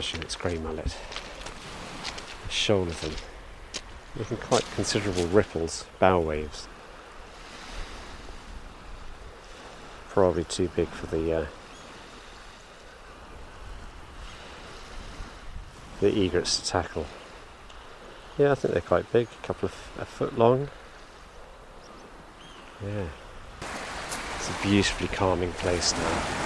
It's 0.00 0.34
grey 0.34 0.56
mullet. 0.56 0.96
A 2.48 2.50
shoal 2.50 2.84
of 2.84 2.98
them 3.02 3.12
making 4.16 4.38
quite 4.38 4.64
considerable 4.74 5.26
ripples, 5.26 5.84
bow 5.98 6.18
waves. 6.18 6.66
Probably 10.08 10.44
too 10.44 10.70
big 10.74 10.88
for 10.88 11.06
the 11.14 11.32
uh, 11.34 11.46
the 16.00 16.18
egrets 16.18 16.58
to 16.60 16.66
tackle. 16.66 17.04
Yeah, 18.38 18.52
I 18.52 18.54
think 18.54 18.72
they're 18.72 18.80
quite 18.80 19.12
big, 19.12 19.28
a 19.28 19.46
couple 19.46 19.66
of 19.66 19.74
a 19.98 20.06
foot 20.06 20.38
long. 20.38 20.70
Yeah, 22.82 23.04
it's 24.36 24.48
a 24.48 24.62
beautifully 24.62 25.08
calming 25.08 25.52
place 25.52 25.92
now. 25.92 26.40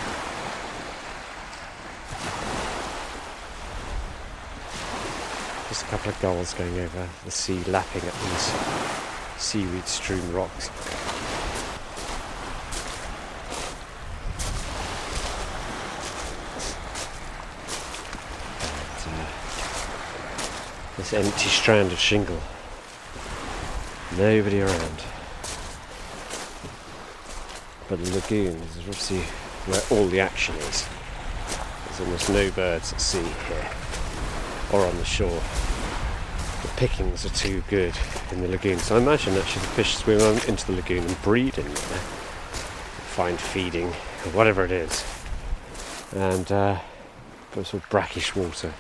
Just 5.75 5.84
a 5.84 5.84
couple 5.97 6.11
of 6.11 6.21
gulls 6.21 6.55
going 6.55 6.77
over 6.81 7.09
the 7.25 7.31
sea, 7.31 7.63
lapping 7.69 8.03
at 8.03 8.13
these 8.15 8.53
seaweed 9.41 9.87
strewn 9.87 10.33
rocks. 10.33 10.69
And, 19.07 19.21
uh, 19.21 19.27
this 20.97 21.13
empty 21.13 21.49
strand 21.49 21.93
of 21.93 21.99
shingle. 22.01 22.41
Nobody 24.19 24.63
around. 24.63 25.05
But 27.89 28.05
the 28.05 28.15
lagoon 28.17 28.57
is 28.57 28.79
obviously 28.79 29.21
where 29.67 29.83
all 29.93 30.09
the 30.09 30.19
action 30.19 30.57
is. 30.57 30.89
There's 31.85 32.01
almost 32.01 32.31
no 32.31 32.51
birds 32.51 32.93
at 32.93 33.01
sea 33.01 33.23
here 33.47 33.71
or 34.73 34.85
on 34.85 34.97
the 34.97 35.05
shore. 35.05 35.41
Pickings 36.85 37.25
are 37.25 37.31
too 37.31 37.65
good 37.71 37.95
in 38.31 38.43
the 38.43 38.49
lagoon, 38.49 38.79
so 38.79 38.97
I 38.97 38.99
imagine 38.99 39.33
actually 39.39 39.63
the 39.63 39.69
fish 39.69 39.97
swim 39.97 40.21
into 40.47 40.67
the 40.67 40.75
lagoon 40.75 41.03
and 41.03 41.23
breed 41.23 41.57
in 41.57 41.65
there, 41.65 42.03
find 43.15 43.41
feeding, 43.41 43.87
or 43.87 44.33
whatever 44.33 44.67
it 44.67 44.71
is, 44.71 45.03
and 46.15 46.53
uh, 46.53 46.79
but 47.55 47.65
sort 47.65 47.83
of 47.83 47.89
brackish 47.89 48.37
water 48.37 48.71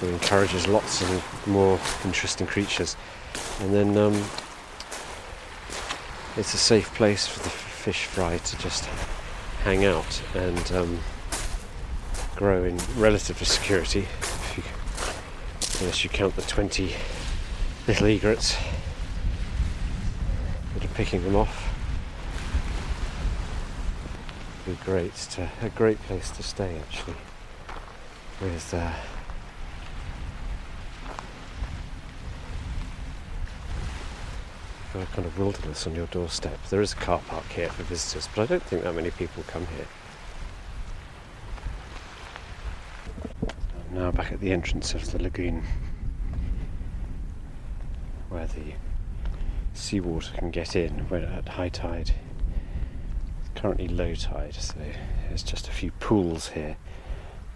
that 0.00 0.06
encourages 0.06 0.68
lots 0.68 1.00
of 1.00 1.46
more 1.46 1.80
interesting 2.04 2.46
creatures, 2.46 2.94
and 3.60 3.72
then 3.72 3.96
um, 3.96 4.22
it's 6.36 6.52
a 6.52 6.58
safe 6.58 6.92
place 6.94 7.26
for 7.26 7.42
the 7.42 7.48
fish 7.48 8.04
fry 8.04 8.36
to 8.36 8.58
just 8.58 8.84
hang 9.62 9.86
out 9.86 10.22
and 10.34 10.72
um, 10.72 10.98
grow 12.36 12.64
in 12.64 12.76
relative 12.98 13.38
security 13.46 14.06
unless 15.84 16.02
you 16.02 16.08
count 16.08 16.34
the 16.34 16.40
20 16.40 16.94
little 17.86 18.06
egrets 18.06 18.56
that 20.72 20.82
are 20.82 20.94
picking 20.94 21.22
them 21.22 21.36
off. 21.36 21.74
Be 24.64 24.78
great 24.82 25.14
to 25.14 25.50
a 25.60 25.68
great 25.68 26.00
place 26.04 26.30
to 26.30 26.42
stay 26.42 26.78
actually, 26.78 27.16
with 28.40 28.72
uh, 28.72 28.94
a 34.94 35.06
kind 35.14 35.26
of 35.26 35.38
wilderness 35.38 35.86
on 35.86 35.94
your 35.94 36.06
doorstep. 36.06 36.58
There 36.70 36.80
is 36.80 36.94
a 36.94 36.96
car 36.96 37.20
park 37.28 37.44
here 37.50 37.68
for 37.68 37.82
visitors, 37.82 38.26
but 38.34 38.44
I 38.44 38.46
don't 38.46 38.62
think 38.62 38.84
that 38.84 38.94
many 38.94 39.10
people 39.10 39.44
come 39.46 39.66
here. 39.66 39.86
now 43.94 44.03
back 44.14 44.30
at 44.30 44.40
the 44.40 44.52
entrance 44.52 44.94
of 44.94 45.10
the 45.10 45.20
lagoon 45.20 45.64
where 48.28 48.46
the 48.46 48.74
seawater 49.72 50.32
can 50.36 50.52
get 50.52 50.76
in 50.76 50.90
when 51.08 51.24
at 51.24 51.48
high 51.48 51.68
tide. 51.68 52.12
It's 53.40 53.60
currently 53.60 53.88
low 53.88 54.14
tide, 54.14 54.54
so 54.54 54.76
there's 55.28 55.42
just 55.42 55.66
a 55.66 55.72
few 55.72 55.90
pools 55.92 56.48
here 56.48 56.76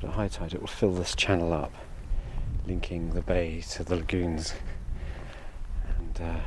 But 0.01 0.09
at 0.09 0.15
high 0.15 0.29
tide, 0.29 0.53
it 0.53 0.61
will 0.61 0.67
fill 0.67 0.93
this 0.93 1.15
channel 1.15 1.53
up, 1.53 1.73
linking 2.67 3.11
the 3.11 3.23
bay 3.23 3.61
to 3.71 3.85
the 3.85 3.97
lagoons 3.97 4.55
and 5.97 6.21
uh, 6.21 6.41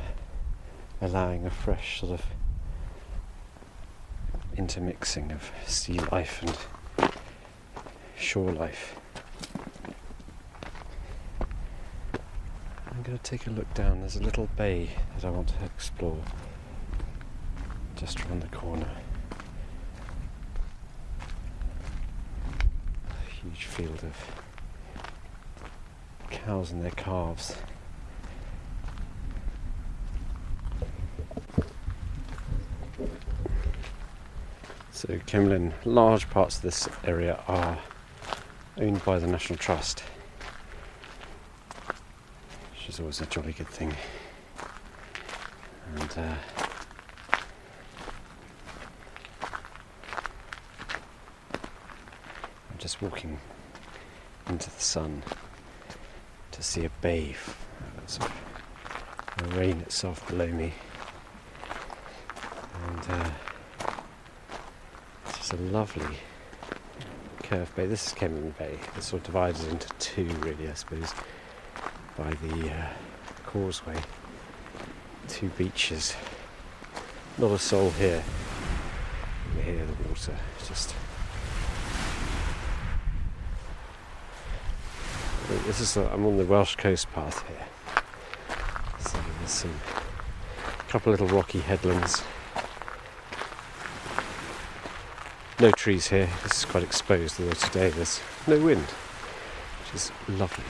allowing 1.00 1.46
a 1.46 1.50
fresh 1.50 2.00
sort 2.00 2.12
of 2.12 2.26
intermixing 4.58 5.32
of 5.32 5.50
sea 5.66 5.98
life 6.10 6.42
and 6.42 7.10
shore 8.14 8.52
life. 8.52 8.96
I'm 13.02 13.06
going 13.06 13.18
to 13.18 13.24
take 13.24 13.48
a 13.48 13.50
look 13.50 13.74
down. 13.74 13.98
There's 13.98 14.14
a 14.14 14.22
little 14.22 14.48
bay 14.56 14.90
that 15.16 15.24
I 15.24 15.30
want 15.30 15.48
to 15.48 15.64
explore 15.64 16.22
just 17.96 18.24
around 18.24 18.42
the 18.42 18.56
corner. 18.56 18.88
A 23.10 23.30
huge 23.42 23.64
field 23.64 24.04
of 24.04 24.14
cows 26.30 26.70
and 26.70 26.80
their 26.80 26.92
calves. 26.92 27.56
So 34.92 35.08
Cemlyn, 35.26 35.72
large 35.84 36.30
parts 36.30 36.58
of 36.58 36.62
this 36.62 36.88
area 37.02 37.42
are 37.48 37.80
owned 38.78 39.04
by 39.04 39.18
the 39.18 39.26
National 39.26 39.58
Trust, 39.58 40.04
is 42.92 43.00
always 43.00 43.20
a 43.22 43.26
jolly 43.26 43.52
good 43.52 43.68
thing. 43.68 43.96
And 45.96 46.18
uh, 46.18 46.34
I'm 52.70 52.78
just 52.78 53.00
walking 53.00 53.38
into 54.48 54.68
the 54.68 54.80
sun 54.80 55.22
to 56.50 56.62
see 56.62 56.84
a 56.84 56.90
of 58.20 58.32
the 59.38 59.56
rain 59.56 59.80
itself 59.80 60.26
below 60.28 60.48
me, 60.48 60.74
and. 62.88 63.00
Uh, 63.08 63.30
it's 65.26 65.50
a 65.52 65.56
lovely 65.56 66.16
curved 67.42 67.74
bay. 67.74 67.86
This 67.86 68.06
is 68.06 68.12
Cemlyn 68.14 68.56
Bay. 68.56 68.78
It's 68.96 69.08
sort 69.08 69.20
of 69.22 69.26
divided 69.26 69.66
into 69.68 69.88
two, 69.98 70.26
really, 70.40 70.68
I 70.68 70.74
suppose, 70.74 71.12
by 72.16 72.30
the 72.30 72.70
uh, 72.70 72.86
causeway. 73.46 73.96
Two 75.28 75.48
beaches. 75.50 76.14
Not 77.38 77.50
a 77.52 77.58
soul 77.58 77.90
here. 77.90 78.22
You 79.56 79.62
hear 79.62 79.86
the 79.86 80.08
water 80.08 80.36
just. 80.66 80.94
This 85.66 85.80
is 85.80 85.96
i 85.96 86.04
I'm 86.12 86.24
on 86.24 86.38
the 86.38 86.44
Welsh 86.44 86.76
coast 86.76 87.12
path 87.12 87.46
here. 87.46 87.66
So 89.00 89.18
there's 89.38 89.50
some 89.50 89.74
couple 90.88 91.12
little 91.12 91.28
rocky 91.28 91.60
headlands 91.60 92.22
No 95.62 95.70
trees 95.70 96.08
here, 96.08 96.28
this 96.42 96.58
is 96.58 96.64
quite 96.64 96.82
exposed, 96.82 97.38
although 97.38 97.52
today 97.52 97.90
there's 97.90 98.20
no 98.48 98.58
wind, 98.58 98.82
which 98.82 99.94
is 99.94 100.10
lovely. 100.26 100.64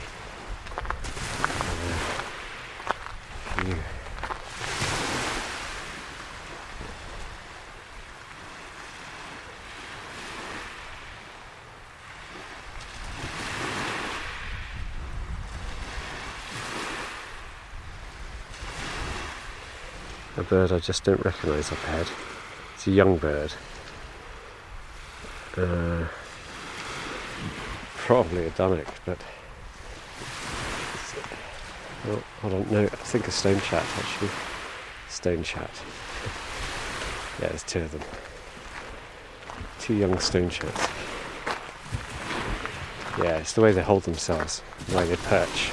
Uh, 20.32 20.32
a 20.43 20.49
bird 20.49 20.71
I 20.71 20.79
just 20.79 21.03
don't 21.03 21.23
recognise 21.23 21.71
up 21.71 21.83
ahead. 21.85 22.07
It's 22.75 22.87
a 22.87 22.91
young 22.91 23.17
bird. 23.17 23.53
Uh, 25.55 26.05
probably 27.97 28.45
a 28.45 28.49
Dunnock, 28.51 28.87
but 29.05 29.17
oh, 32.09 32.23
don't 32.49 32.71
know. 32.71 32.83
I 32.83 32.87
think 32.87 33.27
a 33.27 33.31
stone 33.31 33.59
chat 33.61 33.85
actually. 33.97 34.29
Stone 35.09 35.43
chat. 35.43 35.71
Yeah, 37.41 37.49
there's 37.49 37.63
two 37.63 37.79
of 37.79 37.91
them. 37.91 38.01
Two 39.79 39.93
young 39.95 40.17
stone 40.19 40.49
chats. 40.49 40.87
Yeah, 43.19 43.37
it's 43.37 43.53
the 43.53 43.61
way 43.61 43.71
they 43.71 43.83
hold 43.83 44.03
themselves, 44.03 44.63
the 44.87 44.97
way 44.97 45.05
they 45.05 45.15
perch. 45.15 45.71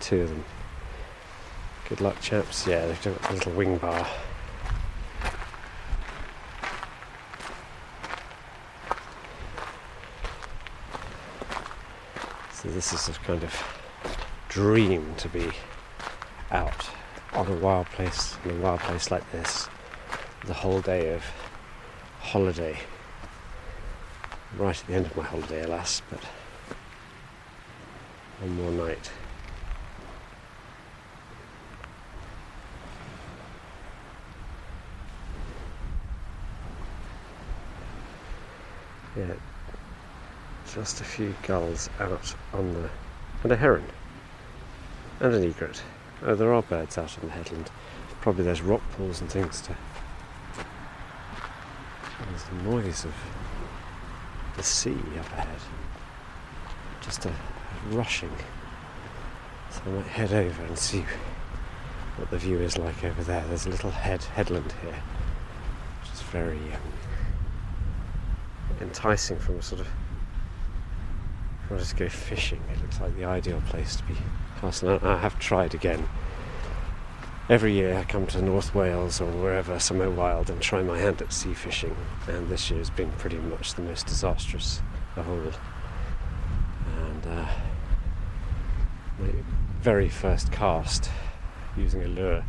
Two 0.00 0.22
of 0.22 0.28
them. 0.30 0.44
Good 1.88 2.00
luck, 2.00 2.18
chaps. 2.20 2.66
Yeah, 2.66 2.86
they've 2.86 3.02
got 3.02 3.30
a 3.30 3.34
little 3.34 3.52
wing 3.52 3.76
bar. 3.76 4.06
So 12.54 12.68
this 12.70 12.94
is 12.94 13.08
a 13.14 13.20
kind 13.20 13.44
of 13.44 13.54
dream 14.48 15.14
to 15.18 15.28
be 15.28 15.50
out 16.50 16.88
on 17.34 17.46
a 17.48 17.56
wild 17.56 17.86
place, 17.86 18.36
in 18.44 18.52
a 18.52 18.60
wild 18.60 18.80
place 18.80 19.10
like 19.10 19.30
this, 19.30 19.68
the 20.46 20.54
whole 20.54 20.80
day 20.80 21.12
of 21.12 21.22
holiday. 22.20 22.78
Right 24.56 24.80
at 24.80 24.86
the 24.86 24.94
end 24.94 25.06
of 25.06 25.16
my 25.16 25.24
holiday, 25.24 25.64
alas, 25.64 26.00
but 26.10 26.20
one 28.40 28.56
more 28.56 28.88
night. 28.88 29.10
Yeah, 39.16 39.34
just 40.74 41.00
a 41.00 41.04
few 41.04 41.32
gulls 41.46 41.88
out 42.00 42.34
on 42.52 42.72
the. 42.72 42.90
and 43.44 43.52
a 43.52 43.56
heron. 43.56 43.84
And 45.20 45.32
an 45.32 45.44
egret. 45.44 45.80
Oh, 46.22 46.34
there 46.34 46.52
are 46.52 46.62
birds 46.62 46.98
out 46.98 47.16
on 47.22 47.28
the 47.28 47.34
headland. 47.34 47.70
Probably 48.20 48.42
there's 48.42 48.60
rock 48.60 48.82
pools 48.96 49.20
and 49.20 49.30
things 49.30 49.60
to. 49.62 49.76
There's 52.28 52.44
the 52.44 52.70
noise 52.70 53.04
of 53.04 53.14
the 54.56 54.64
sea 54.64 54.96
up 55.18 55.26
ahead. 55.32 55.60
Just 57.02 57.24
a 57.26 57.32
rushing. 57.90 58.32
So 59.70 59.82
I 59.86 59.90
might 59.90 60.06
head 60.06 60.32
over 60.32 60.64
and 60.64 60.76
see 60.76 61.04
what 62.16 62.30
the 62.30 62.38
view 62.38 62.58
is 62.58 62.76
like 62.78 63.04
over 63.04 63.22
there. 63.22 63.44
There's 63.46 63.66
a 63.66 63.70
little 63.70 63.90
head 63.90 64.24
headland 64.24 64.74
here, 64.82 65.02
which 66.00 66.12
is 66.12 66.22
very 66.22 66.58
um, 66.58 66.92
enticing 68.80 69.38
from 69.38 69.58
a 69.58 69.62
sort 69.62 69.80
of 69.80 69.88
I'll 71.70 71.78
just 71.78 71.96
go 71.96 72.08
fishing. 72.08 72.62
It 72.72 72.80
looks 72.82 73.00
like 73.00 73.16
the 73.16 73.24
ideal 73.24 73.62
place 73.68 73.96
to 73.96 74.04
be 74.04 74.14
out. 74.62 75.04
I 75.04 75.18
have 75.18 75.38
tried 75.38 75.74
again. 75.74 76.08
Every 77.50 77.72
year 77.72 77.98
I 77.98 78.04
come 78.04 78.26
to 78.28 78.40
North 78.40 78.74
Wales 78.74 79.20
or 79.20 79.30
wherever, 79.30 79.78
somewhere 79.78 80.10
wild, 80.10 80.48
and 80.48 80.62
try 80.62 80.82
my 80.82 80.98
hand 80.98 81.20
at 81.20 81.32
sea 81.32 81.52
fishing, 81.52 81.94
and 82.26 82.48
this 82.48 82.70
year 82.70 82.78
has 82.78 82.88
been 82.88 83.10
pretty 83.12 83.36
much 83.36 83.74
the 83.74 83.82
most 83.82 84.06
disastrous 84.06 84.80
of 85.16 85.28
all. 85.28 85.52
And 86.96 87.26
uh, 87.26 87.46
my 89.18 89.28
very 89.82 90.08
first 90.08 90.50
cast 90.52 91.10
using 91.76 92.02
a 92.02 92.08
lure 92.08 92.44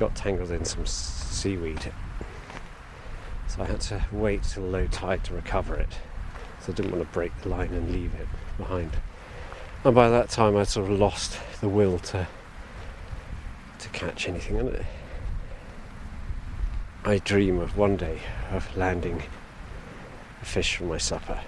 got 0.00 0.16
tangled 0.16 0.50
in 0.50 0.64
some 0.64 0.84
seaweed, 0.84 1.92
so 3.46 3.62
I 3.62 3.66
had 3.66 3.80
to 3.82 4.04
wait 4.10 4.42
till 4.42 4.64
low 4.64 4.88
tide 4.88 5.22
to 5.24 5.34
recover 5.34 5.76
it. 5.76 5.98
I 6.68 6.72
didn't 6.72 6.92
want 6.92 7.02
to 7.02 7.12
break 7.14 7.32
the 7.40 7.48
line 7.48 7.72
and 7.72 7.90
leave 7.90 8.14
it 8.14 8.28
behind. 8.58 8.98
And 9.84 9.94
by 9.94 10.08
that 10.10 10.28
time, 10.28 10.56
I'd 10.56 10.68
sort 10.68 10.90
of 10.90 10.98
lost 10.98 11.38
the 11.60 11.68
will 11.68 11.98
to 11.98 12.26
to 13.78 13.88
catch 13.90 14.28
anything. 14.28 14.58
And 14.58 14.84
I 17.04 17.18
dream 17.18 17.58
of 17.60 17.76
one 17.76 17.96
day 17.96 18.20
of 18.50 18.76
landing 18.76 19.22
a 20.42 20.44
fish 20.44 20.76
for 20.76 20.84
my 20.84 20.98
supper. 20.98 21.40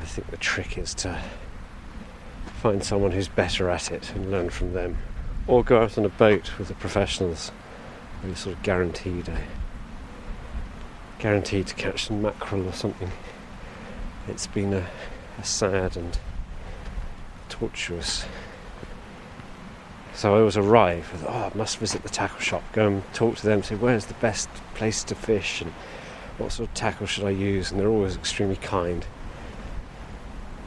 I 0.00 0.04
think 0.04 0.30
the 0.30 0.36
trick 0.38 0.76
is 0.78 0.94
to 0.94 1.22
find 2.60 2.82
someone 2.82 3.12
who's 3.12 3.28
better 3.28 3.68
at 3.68 3.92
it 3.92 4.10
and 4.14 4.30
learn 4.30 4.50
from 4.50 4.72
them, 4.72 4.96
or 5.46 5.62
go 5.62 5.82
out 5.82 5.98
on 5.98 6.04
a 6.04 6.08
boat 6.08 6.58
with 6.58 6.68
the 6.68 6.74
professionals, 6.74 7.50
where 8.20 8.28
you're 8.28 8.36
sort 8.36 8.56
of 8.56 8.62
guaranteed 8.62 9.28
a 9.28 9.38
guaranteed 11.24 11.66
to 11.66 11.74
catch 11.74 12.04
some 12.04 12.20
mackerel 12.20 12.68
or 12.68 12.72
something. 12.74 13.10
It's 14.28 14.46
been 14.46 14.74
a, 14.74 14.86
a 15.38 15.42
sad 15.42 15.96
and 15.96 16.18
tortuous. 17.48 18.26
So 20.12 20.34
I 20.34 20.40
always 20.40 20.58
arrive 20.58 21.10
with, 21.12 21.24
oh, 21.26 21.50
I 21.50 21.56
must 21.56 21.78
visit 21.78 22.02
the 22.02 22.10
tackle 22.10 22.40
shop, 22.40 22.62
go 22.74 22.88
and 22.88 23.14
talk 23.14 23.36
to 23.36 23.46
them, 23.46 23.62
say, 23.62 23.74
where's 23.74 24.04
the 24.04 24.14
best 24.20 24.50
place 24.74 25.02
to 25.04 25.14
fish 25.14 25.62
and 25.62 25.72
what 26.36 26.52
sort 26.52 26.68
of 26.68 26.74
tackle 26.74 27.06
should 27.06 27.24
I 27.24 27.30
use, 27.30 27.70
and 27.70 27.80
they're 27.80 27.88
always 27.88 28.16
extremely 28.16 28.56
kind. 28.56 29.06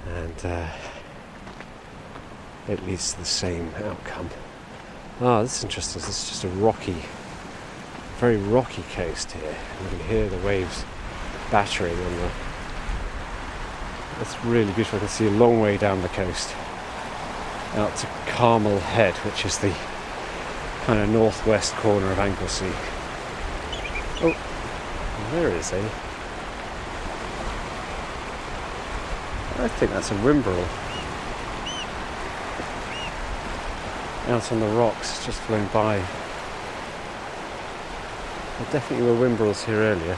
And 0.08 0.44
uh, 0.44 0.70
it 2.68 2.84
leads 2.88 3.14
to 3.14 3.20
the 3.20 3.26
same 3.26 3.70
outcome. 3.84 4.32
Ah, 5.22 5.44
this 5.44 5.60
is 5.60 5.66
interesting. 5.66 6.02
This 6.02 6.24
is 6.24 6.30
just 6.30 6.44
a 6.46 6.50
rocky, 6.50 6.96
very 8.18 8.38
rocky 8.38 8.84
coast 8.94 9.32
here. 9.32 9.56
You 9.84 9.90
can 9.90 10.00
hear 10.08 10.28
the 10.28 10.38
waves 10.38 10.84
battering 11.52 11.96
on 11.96 12.16
the. 12.18 12.32
It's 14.22 14.44
really 14.44 14.74
beautiful. 14.74 14.98
I 14.98 15.02
can 15.02 15.10
see 15.10 15.28
a 15.28 15.32
long 15.32 15.62
way 15.62 15.78
down 15.78 16.02
the 16.02 16.10
coast 16.10 16.56
out 17.76 17.96
to 17.98 18.08
Carmel 18.26 18.80
Head, 18.80 19.14
which 19.18 19.46
is 19.46 19.60
the 19.60 19.72
kind 20.86 21.00
of 21.00 21.10
northwest 21.10 21.76
corner 21.76 22.12
of 22.12 22.18
Anglesey. 22.18 22.72
Oh, 24.22 24.36
there 25.34 25.50
is 25.50 25.72
a. 25.74 25.80
I 29.60 29.68
think 29.68 29.92
that's 29.92 30.10
a 30.10 30.16
Whimbrel. 30.16 30.66
Out 34.34 34.52
on 34.52 34.60
the 34.60 34.68
rocks, 34.70 35.24
just 35.24 35.40
flown 35.42 35.68
by. 35.68 36.04
There 38.58 38.72
definitely 38.72 39.06
were 39.06 39.16
whimbrels 39.16 39.66
here 39.66 39.76
earlier. 39.76 40.18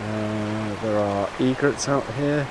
Uh, 0.00 0.74
there 0.82 0.98
are 0.98 1.28
egrets 1.40 1.88
out 1.88 2.04
here. 2.14 2.46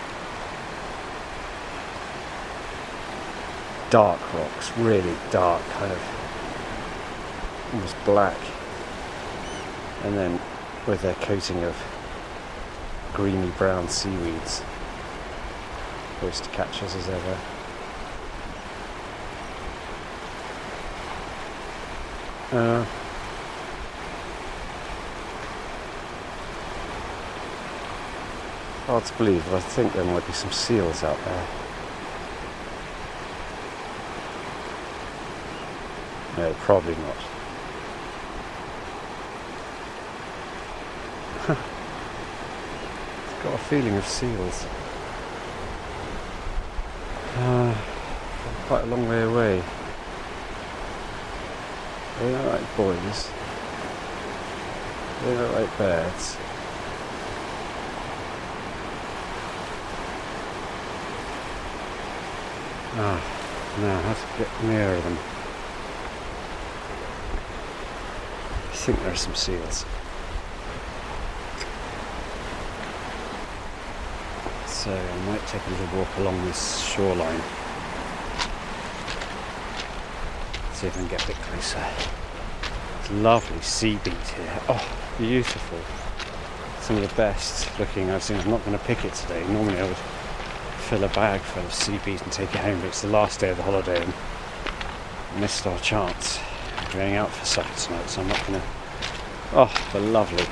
Dark 3.91 4.19
rocks, 4.33 4.75
really 4.79 5.15
dark, 5.29 5.61
kind 5.69 5.91
of 5.91 6.01
almost 7.73 7.95
black. 8.05 8.37
And 10.03 10.17
then 10.17 10.39
with 10.87 11.03
their 11.03 11.15
coating 11.15 11.63
of 11.63 11.75
greeny 13.13 13.51
brown 13.51 13.87
seaweeds. 13.87 14.63
Close 16.19 16.41
to 16.41 16.49
catch 16.49 16.81
us 16.81 16.95
as 16.95 17.07
ever. 17.07 17.37
Uh, 22.51 22.85
hard 28.97 29.05
to 29.05 29.17
believe, 29.19 29.45
but 29.45 29.57
I 29.57 29.59
think 29.59 29.93
there 29.93 30.03
might 30.05 30.25
be 30.25 30.33
some 30.33 30.51
seals 30.51 31.03
out 31.03 31.23
there. 31.23 31.47
No, 36.37 36.51
probably 36.61 36.95
not. 36.95 37.15
it's 43.27 43.43
got 43.43 43.53
a 43.53 43.57
feeling 43.69 43.95
of 43.95 44.05
seals. 44.07 44.65
Uh, 47.35 47.75
quite 48.65 48.83
a 48.83 48.87
long 48.87 49.07
way 49.07 49.21
away. 49.21 49.63
They 52.19 52.33
are 52.33 52.47
like 52.47 52.75
buoys. 52.75 53.29
They 55.23 55.37
look 55.37 55.53
like 55.53 55.77
birds. 55.77 56.37
Ah, 62.99 63.21
now 63.79 63.95
I 63.95 64.01
have 64.01 64.19
to 64.19 64.43
get 64.43 64.63
nearer 64.63 64.99
them. 65.01 65.17
I 68.71 68.75
think 68.75 68.99
there 69.01 69.11
are 69.11 69.15
some 69.15 69.35
seals. 69.35 69.85
So 74.65 74.91
I 74.91 75.17
might 75.27 75.45
take 75.45 75.61
a 75.67 75.69
little 75.69 75.99
walk 75.99 76.07
along 76.17 76.43
this 76.45 76.79
shoreline. 76.79 77.41
See 80.73 80.87
if 80.87 80.95
I 80.95 80.99
can 80.99 81.07
get 81.07 81.23
a 81.23 81.27
bit 81.27 81.35
closer. 81.35 81.85
It's 83.01 83.11
lovely 83.11 83.61
sea 83.61 83.99
beet 84.03 84.13
here. 84.13 84.59
Oh, 84.69 84.97
beautiful. 85.19 85.77
Some 86.81 86.95
of 86.97 87.07
the 87.07 87.15
best 87.15 87.69
looking 87.77 88.09
I've 88.09 88.23
seen. 88.23 88.39
I'm 88.39 88.49
not 88.49 88.65
going 88.65 88.75
to 88.75 88.83
pick 88.85 89.05
it 89.05 89.13
today. 89.13 89.45
Normally 89.49 89.77
I 89.77 89.83
would 89.83 89.97
fill 90.87 91.03
a 91.03 91.09
bag 91.09 91.41
full 91.41 91.63
of 91.63 91.73
sea 91.73 91.99
beet 92.05 92.21
and 92.21 92.31
take 92.31 92.49
it 92.55 92.61
home, 92.61 92.79
but 92.79 92.87
it's 92.87 93.01
the 93.01 93.09
last 93.09 93.41
day 93.41 93.49
of 93.49 93.57
the 93.57 93.63
holiday 93.63 94.01
and 94.01 94.13
missed 95.37 95.67
our 95.67 95.77
chance. 95.79 96.39
We're 96.87 97.01
going 97.01 97.15
out 97.15 97.29
for 97.29 97.45
supper 97.45 97.77
tonight, 97.77 98.09
so 98.09 98.21
I'm 98.21 98.29
not 98.29 98.37
to. 98.45 98.61
Oh, 99.51 99.89
they're 99.91 100.01
lovely. 100.01 100.45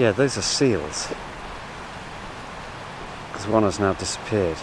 Yeah, 0.00 0.12
those 0.12 0.38
are 0.38 0.42
seals. 0.42 1.08
Because 3.32 3.48
one 3.48 3.64
has 3.64 3.80
now 3.80 3.94
disappeared. 3.94 4.56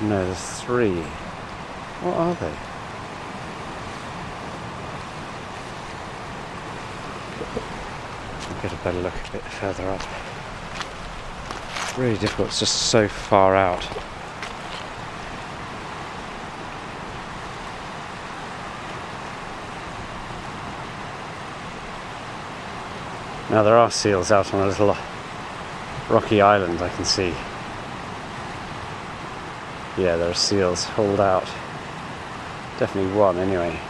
No, 0.00 0.24
there's 0.24 0.60
three. 0.62 1.02
What 2.00 2.16
are 2.16 2.34
they? 2.36 2.67
Get 8.62 8.72
a 8.72 8.76
better 8.76 9.00
look 9.00 9.14
a 9.14 9.32
bit 9.32 9.42
further 9.42 9.88
up. 9.88 10.02
Really 11.98 12.18
difficult, 12.18 12.48
it's 12.48 12.60
just 12.60 12.74
so 12.74 13.08
far 13.08 13.54
out. 13.56 13.82
Now 23.50 23.62
there 23.62 23.76
are 23.76 23.90
seals 23.90 24.30
out 24.30 24.52
on 24.52 24.60
a 24.60 24.66
little 24.66 24.96
rocky 26.10 26.40
island 26.40 26.82
I 26.82 26.88
can 26.90 27.04
see. 27.04 27.34
Yeah, 29.96 30.16
there 30.16 30.30
are 30.30 30.34
seals 30.34 30.84
hauled 30.84 31.20
out. 31.20 31.46
Definitely 32.78 33.12
one 33.12 33.38
anyway. 33.38 33.80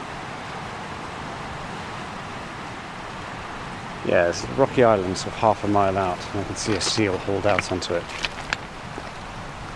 Yeah, 4.08 4.30
it's 4.30 4.48
rocky 4.56 4.84
island 4.84 5.18
sort 5.18 5.34
of 5.34 5.38
half 5.38 5.64
a 5.64 5.68
mile 5.68 5.98
out 5.98 6.18
and 6.30 6.40
I 6.40 6.44
can 6.44 6.56
see 6.56 6.72
a 6.72 6.80
seal 6.80 7.18
hauled 7.18 7.46
out 7.46 7.70
onto 7.70 7.92
it. 7.92 8.02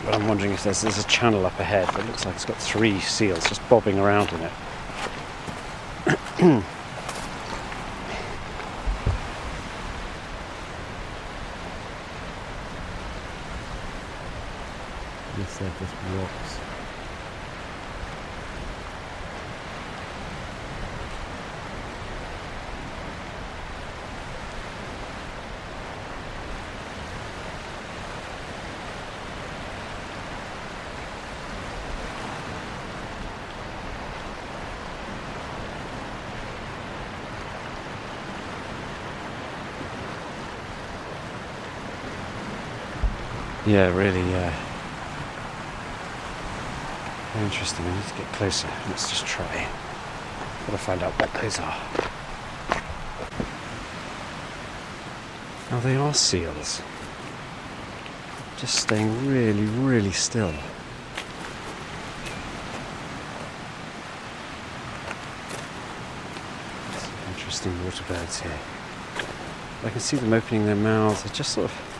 But 0.06 0.14
I'm 0.14 0.26
wondering 0.26 0.52
if 0.52 0.64
there's, 0.64 0.80
there's 0.80 0.96
a 0.96 1.06
channel 1.06 1.44
up 1.44 1.60
ahead, 1.60 1.86
that 1.88 2.06
looks 2.06 2.24
like 2.24 2.36
it's 2.36 2.46
got 2.46 2.56
three 2.56 2.98
seals 3.00 3.46
just 3.46 3.60
bobbing 3.68 3.98
around 3.98 4.32
in 4.32 4.40
it. 4.40 4.52
surface 15.46 15.92
rocks. 16.16 16.81
Yeah, 43.72 43.88
really, 43.96 44.20
yeah. 44.20 44.52
Interesting, 47.42 47.86
I 47.86 47.96
need 47.96 48.06
to 48.06 48.14
get 48.16 48.26
closer. 48.34 48.68
Let's 48.88 49.08
just 49.08 49.24
try. 49.24 49.66
Gotta 50.66 50.76
find 50.76 51.02
out 51.02 51.12
what 51.18 51.32
those 51.40 51.58
are. 51.58 51.78
Now 55.70 55.80
they 55.80 55.96
are 55.96 56.12
seals. 56.12 56.82
Just 58.58 58.74
staying 58.74 59.26
really, 59.26 59.64
really 59.64 60.12
still. 60.12 60.52
Some 66.98 67.14
interesting 67.28 67.84
water 67.86 68.04
birds 68.06 68.42
here. 68.42 68.58
I 69.82 69.88
can 69.88 70.00
see 70.00 70.18
them 70.18 70.34
opening 70.34 70.66
their 70.66 70.76
mouths. 70.76 71.22
They're 71.22 71.32
just 71.32 71.52
sort 71.52 71.70
of 71.70 71.91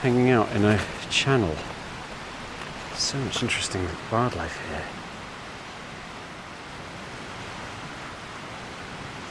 hanging 0.00 0.30
out 0.30 0.50
in 0.52 0.64
a 0.64 0.80
channel. 1.10 1.54
So 2.94 3.18
much 3.18 3.42
interesting 3.42 3.86
wildlife 4.10 4.58
here. 4.68 4.84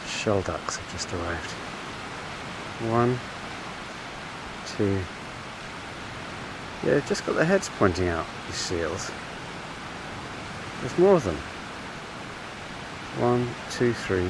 Shelducks 0.05 0.77
have 0.77 0.91
just 0.91 1.13
arrived. 1.13 1.51
One, 2.91 3.17
two, 4.75 4.99
Yeah, 6.85 6.99
just 7.07 7.25
got 7.25 7.35
their 7.35 7.45
heads 7.45 7.69
pointing 7.79 8.07
out, 8.09 8.25
these 8.45 8.55
seals. 8.55 9.09
There's 10.81 10.97
more 10.99 11.15
of 11.15 11.23
them. 11.23 11.37
One, 13.19 13.49
two, 13.71 13.93
three. 13.93 14.29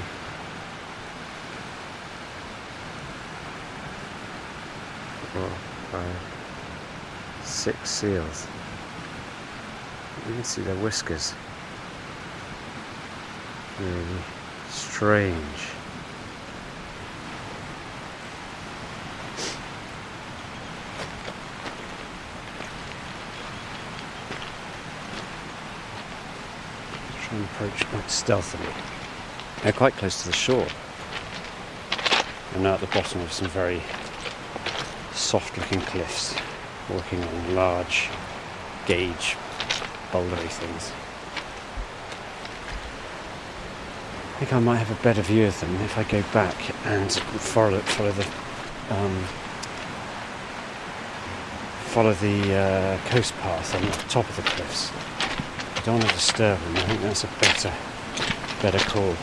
Four, 5.34 5.50
five, 5.91 6.15
six 7.67 7.89
seals. 7.89 8.47
You 10.25 10.36
can 10.36 10.43
see 10.45 10.62
their 10.62 10.75
whiskers. 10.75 11.34
Really 13.77 14.06
strange. 14.69 15.36
Try 27.19 27.38
and 27.38 27.43
approach 27.43 27.86
quite 27.88 28.10
stealthily. 28.10 28.63
They're 29.63 29.73
quite 29.73 29.93
close 29.97 30.21
to 30.21 30.30
the 30.30 30.34
shore. 30.34 30.67
I'm 32.56 32.63
now 32.63 32.75
at 32.75 32.80
the 32.80 32.88
bottom 32.88 33.19
of 33.19 33.34
some 33.34 33.49
very 33.49 33.82
soft 35.12 35.58
looking 35.58 35.82
cliffs, 35.82 36.34
walking 36.89 37.23
on 37.23 37.56
large 37.56 38.10
gauge 38.86 39.36
bouldery 40.12 40.50
things. 40.50 40.91
I 44.36 44.39
think 44.39 44.54
I 44.54 44.60
might 44.60 44.78
have 44.78 44.91
a 44.91 45.04
better 45.04 45.21
view 45.21 45.47
of 45.47 45.60
them 45.60 45.76
if 45.78 45.97
I 45.97 46.04
go 46.04 46.21
back 46.32 46.56
and 46.86 47.12
follow, 47.12 47.80
follow 47.80 48.12
the 48.12 48.28
um, 48.89 49.23
follow 51.88 52.13
the 52.13 52.54
uh, 52.54 52.97
coast 53.10 53.34
path 53.38 53.73
on 53.76 53.82
the 53.82 53.91
top 54.08 54.30
of 54.30 54.36
the 54.36 54.43
cliffs. 54.43 54.91
I 55.76 55.82
don't 55.84 55.95
want 55.95 56.08
to 56.08 56.13
disturb 56.13 56.60
them. 56.60 56.76
I 56.76 56.82
think 56.82 57.02
that's 57.02 57.23
a 57.23 57.30
better 57.41 57.73
better 58.62 58.80
call. 58.89 59.15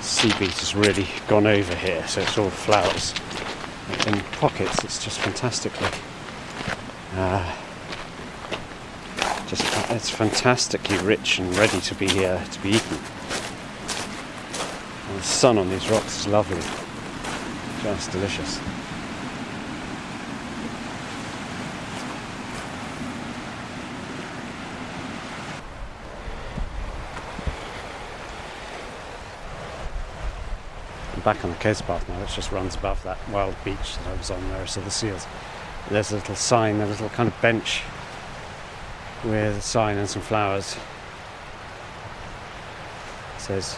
Sea 0.00 0.32
beet 0.38 0.56
has 0.58 0.74
really 0.74 1.08
gone 1.26 1.46
over 1.46 1.74
here, 1.74 2.06
so 2.06 2.20
it's 2.20 2.38
all 2.38 2.50
flowers 2.50 3.14
in 4.06 4.20
pockets. 4.38 4.84
It's 4.84 5.02
just 5.02 5.18
fantastically. 5.18 5.88
Uh, 7.14 7.54
just 9.46 9.64
it's 9.90 10.08
fantastically 10.08 10.96
rich 10.98 11.38
and 11.38 11.54
ready 11.58 11.78
to 11.82 11.94
be 11.94 12.24
uh, 12.24 12.42
to 12.42 12.62
be 12.62 12.70
eaten. 12.70 12.96
And 15.08 15.18
the 15.18 15.22
sun 15.22 15.58
on 15.58 15.68
these 15.68 15.90
rocks 15.90 16.20
is 16.20 16.26
lovely, 16.26 16.62
just 17.82 18.10
delicious. 18.12 18.58
I'm 31.14 31.20
back 31.20 31.44
on 31.44 31.50
the 31.50 31.56
coast 31.56 31.84
path 31.86 32.08
now, 32.08 32.18
which 32.22 32.34
just 32.34 32.50
runs 32.52 32.74
above 32.74 33.02
that 33.02 33.18
wild 33.28 33.54
beach 33.66 33.98
that 33.98 34.06
I 34.06 34.14
was 34.16 34.30
on 34.30 34.48
there, 34.48 34.66
so 34.66 34.80
the 34.80 34.90
seals. 34.90 35.26
There's 35.90 36.12
a 36.12 36.16
little 36.16 36.36
sign, 36.36 36.80
a 36.80 36.86
little 36.86 37.08
kind 37.10 37.28
of 37.28 37.40
bench 37.42 37.82
with 39.24 39.56
a 39.56 39.60
sign 39.60 39.98
and 39.98 40.08
some 40.08 40.22
flowers. 40.22 40.76
It 43.36 43.40
says, 43.40 43.76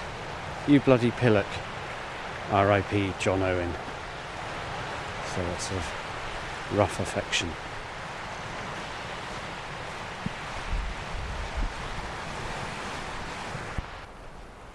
You 0.68 0.80
bloody 0.80 1.10
pillock, 1.10 1.46
R.I.P. 2.50 3.12
John 3.18 3.42
Owen. 3.42 3.72
So 5.34 5.42
it's 5.54 5.70
of 5.70 5.92
rough 6.74 7.00
affection. 7.00 7.50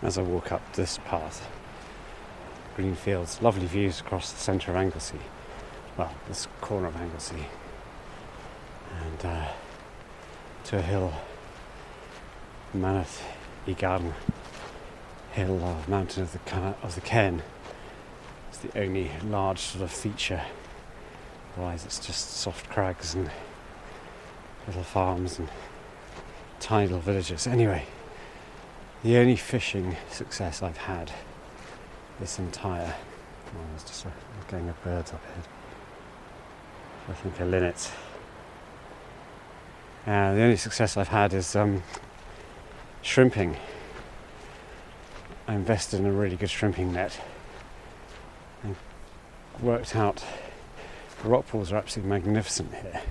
As 0.01 0.17
I 0.17 0.21
walk 0.21 0.51
up 0.51 0.61
this 0.73 0.97
path, 1.05 1.49
green 2.75 2.95
fields, 2.95 3.41
lovely 3.41 3.65
views 3.65 3.99
across 3.99 4.31
the 4.31 4.39
centre 4.39 4.71
of 4.71 4.77
Anglesey. 4.77 5.19
Well, 5.99 6.15
this 6.29 6.47
corner 6.61 6.87
of 6.87 6.95
Anglesey. 6.95 7.45
And 9.03 9.25
uh, 9.25 9.47
to 10.63 10.77
a 10.77 10.81
hill, 10.81 11.11
Maneth 12.73 13.21
Igarn 13.67 14.13
Hill, 15.33 15.61
uh, 15.61 15.75
mountain 15.89 16.23
of 16.23 16.31
the 16.31 16.55
of 16.81 16.95
the 16.95 17.01
Ken. 17.01 17.43
It's 18.47 18.59
the 18.59 18.79
only 18.79 19.11
large 19.25 19.59
sort 19.59 19.83
of 19.83 19.91
feature. 19.91 20.41
Otherwise, 21.57 21.83
it's 21.83 21.99
just 21.99 22.29
soft 22.29 22.69
crags 22.69 23.13
and 23.13 23.29
little 24.67 24.83
farms 24.83 25.37
and 25.37 25.49
tiny 26.61 26.87
little 26.87 27.01
villages. 27.01 27.45
Anyway, 27.45 27.85
the 29.03 29.17
only 29.17 29.35
fishing 29.35 29.97
success 30.09 30.63
I've 30.63 30.77
had 30.77 31.11
this 32.21 32.39
entire. 32.39 32.95
Oh, 33.47 33.59
there's 33.71 33.83
just 33.83 34.05
a 34.05 34.11
gang 34.49 34.69
of 34.69 34.81
birds 34.81 35.11
up 35.11 35.21
ahead. 35.25 35.58
I 37.09 37.13
think 37.13 37.41
are 37.41 37.45
linnets. 37.45 37.91
Uh, 40.05 40.33
the 40.33 40.41
only 40.41 40.57
success 40.57 40.95
I've 40.95 41.07
had 41.07 41.33
is 41.33 41.55
um, 41.55 41.83
shrimping. 43.01 43.57
I 45.47 45.55
invested 45.55 45.99
in 45.99 46.05
a 46.05 46.11
really 46.11 46.35
good 46.35 46.49
shrimping 46.49 46.93
net 46.93 47.19
and 48.63 48.75
worked 49.59 49.95
out 49.95 50.23
the 51.23 51.29
rock 51.29 51.47
pools 51.47 51.71
are 51.71 51.77
absolutely 51.77 52.09
magnificent 52.09 52.73
here. 52.73 53.01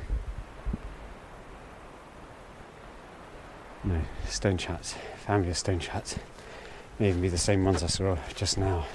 No, 3.85 4.01
stone 4.27 4.57
chats, 4.57 4.95
family 5.27 5.51
of 5.51 5.59
stone 5.59 5.79
chats. 5.79 6.17
May 6.99 7.11
even 7.11 7.21
be 7.21 7.29
the 7.29 7.39
same 7.39 7.65
ones 7.65 7.83
I 7.83 7.87
saw 7.87 8.17
just 8.35 8.59
now. 8.59 8.87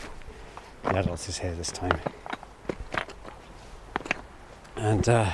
The 0.83 0.97
adult 0.97 1.27
is 1.29 1.37
here 1.37 1.53
this 1.53 1.71
time. 1.71 1.99
And 4.83 5.07
uh, 5.07 5.31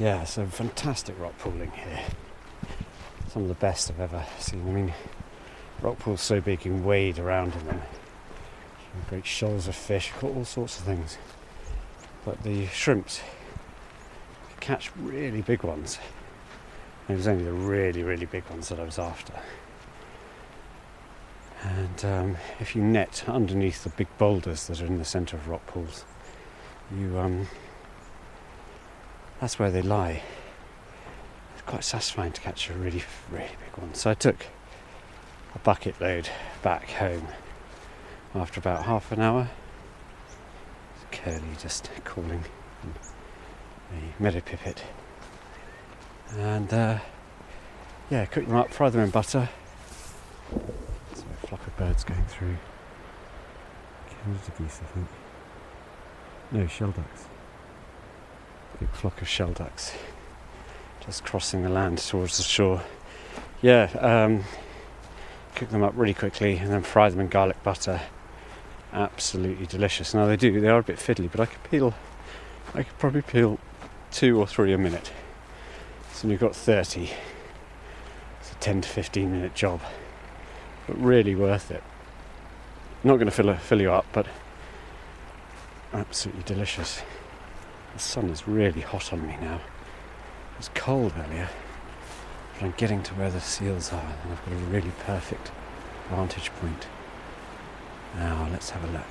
yeah, 0.00 0.24
so 0.24 0.46
fantastic 0.46 1.16
rock 1.20 1.38
pooling 1.38 1.70
here. 1.70 2.00
Some 3.28 3.42
of 3.42 3.48
the 3.48 3.54
best 3.54 3.88
I've 3.88 4.00
ever 4.00 4.24
seen. 4.40 4.68
I 4.68 4.72
mean, 4.72 4.94
rock 5.80 6.00
pools 6.00 6.22
so 6.22 6.40
big 6.40 6.64
you 6.64 6.72
can 6.72 6.84
wade 6.84 7.20
around 7.20 7.54
in 7.54 7.66
them. 7.68 7.82
Great 9.08 9.26
shoals 9.26 9.68
of 9.68 9.76
fish, 9.76 10.10
caught 10.18 10.34
all 10.34 10.44
sorts 10.44 10.80
of 10.80 10.86
things. 10.86 11.18
But 12.24 12.42
the 12.42 12.66
shrimps 12.66 13.20
catch 14.58 14.90
really 14.96 15.42
big 15.42 15.62
ones. 15.62 16.00
And 17.06 17.14
It 17.14 17.18
was 17.18 17.28
only 17.28 17.44
the 17.44 17.52
really, 17.52 18.02
really 18.02 18.26
big 18.26 18.42
ones 18.50 18.70
that 18.70 18.80
I 18.80 18.82
was 18.82 18.98
after. 18.98 19.34
And 21.62 22.04
um, 22.04 22.36
if 22.58 22.74
you 22.74 22.82
net 22.82 23.22
underneath 23.28 23.84
the 23.84 23.90
big 23.90 24.08
boulders 24.18 24.66
that 24.66 24.82
are 24.82 24.86
in 24.86 24.98
the 24.98 25.04
centre 25.04 25.36
of 25.36 25.46
rock 25.46 25.64
pools, 25.68 26.04
you 26.92 27.16
um, 27.20 27.46
that's 29.40 29.58
where 29.58 29.70
they 29.70 29.82
lie. 29.82 30.22
It's 31.54 31.62
quite 31.62 31.84
satisfying 31.84 32.32
to 32.32 32.40
catch 32.40 32.70
a 32.70 32.74
really, 32.74 33.02
really 33.30 33.56
big 33.64 33.76
one. 33.76 33.94
So 33.94 34.10
I 34.10 34.14
took 34.14 34.46
a 35.54 35.58
bucket 35.58 36.00
load 36.00 36.28
back 36.62 36.90
home 36.90 37.28
after 38.34 38.60
about 38.60 38.84
half 38.84 39.12
an 39.12 39.20
hour. 39.20 39.48
Curlew 41.10 41.42
just 41.60 41.90
calling 42.04 42.44
a 43.92 44.22
meadow 44.22 44.40
pipit. 44.40 44.82
And 46.32 46.72
uh, 46.72 46.98
yeah, 48.10 48.24
cook 48.26 48.46
them 48.46 48.56
up, 48.56 48.72
fry 48.72 48.90
them 48.90 49.02
in 49.02 49.10
butter. 49.10 49.48
So 51.14 51.24
a 51.42 51.46
flock 51.46 51.66
of 51.66 51.76
birds 51.76 52.04
going 52.04 52.24
through. 52.24 52.56
Canada 54.08 54.52
geese, 54.58 54.80
I 54.82 54.86
think. 54.94 55.08
No, 56.52 56.64
shelducks. 56.64 57.26
Big 58.78 58.90
flock 58.90 59.20
of 59.22 59.28
shelducks 59.28 59.92
just 61.06 61.24
crossing 61.24 61.62
the 61.62 61.68
land 61.68 61.98
towards 61.98 62.36
the 62.36 62.42
shore. 62.42 62.82
Yeah, 63.62 63.84
um, 64.00 64.44
cook 65.54 65.70
them 65.70 65.82
up 65.82 65.92
really 65.96 66.14
quickly 66.14 66.56
and 66.56 66.70
then 66.70 66.82
fry 66.82 67.08
them 67.08 67.20
in 67.20 67.28
garlic 67.28 67.62
butter. 67.62 68.00
Absolutely 68.92 69.66
delicious. 69.66 70.12
Now 70.12 70.26
they 70.26 70.36
do, 70.36 70.60
they 70.60 70.68
are 70.68 70.80
a 70.80 70.82
bit 70.82 70.96
fiddly, 70.96 71.30
but 71.30 71.40
I 71.40 71.46
could 71.46 71.62
peel, 71.70 71.94
I 72.74 72.82
could 72.82 72.98
probably 72.98 73.22
peel 73.22 73.58
two 74.10 74.38
or 74.38 74.46
three 74.46 74.72
a 74.72 74.78
minute. 74.78 75.12
So 76.12 76.28
you've 76.28 76.40
got 76.40 76.56
30. 76.56 77.10
It's 78.40 78.52
a 78.52 78.54
10 78.56 78.80
to 78.80 78.88
15 78.88 79.30
minute 79.30 79.54
job, 79.54 79.80
but 80.88 81.00
really 81.00 81.36
worth 81.36 81.70
it. 81.70 81.84
Not 83.04 83.16
going 83.16 83.26
to 83.26 83.30
fill, 83.30 83.54
fill 83.54 83.80
you 83.80 83.92
up, 83.92 84.06
but 84.12 84.26
absolutely 85.92 86.42
delicious. 86.42 87.02
The 87.96 88.02
sun 88.02 88.28
is 88.28 88.46
really 88.46 88.82
hot 88.82 89.10
on 89.10 89.26
me 89.26 89.38
now. 89.40 89.54
It 89.54 90.58
was 90.58 90.68
cold 90.74 91.14
earlier, 91.16 91.48
but 92.52 92.66
I'm 92.66 92.74
getting 92.76 93.02
to 93.04 93.14
where 93.14 93.30
the 93.30 93.40
seals 93.40 93.90
are 93.90 94.14
and 94.22 94.32
I've 94.32 94.44
got 94.44 94.52
a 94.52 94.66
really 94.66 94.92
perfect 95.06 95.50
vantage 96.10 96.50
point. 96.60 96.88
Now 98.16 98.48
let's 98.52 98.68
have 98.68 98.84
a 98.84 98.92
look. 98.92 99.02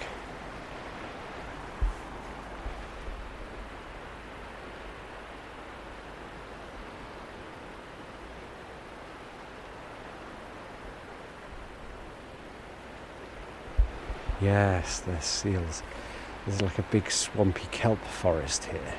Yes, 14.40 15.00
there's 15.00 15.26
seals. 15.26 15.82
There's 16.46 16.62
like 16.62 16.78
a 16.78 16.84
big 16.84 17.10
swampy 17.10 17.66
kelp 17.72 18.04
forest 18.04 18.66
here, 18.66 18.94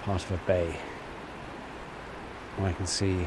part 0.00 0.22
of 0.22 0.32
a 0.32 0.36
bay. 0.46 0.76
I 2.60 2.72
can 2.72 2.86
see 2.86 3.26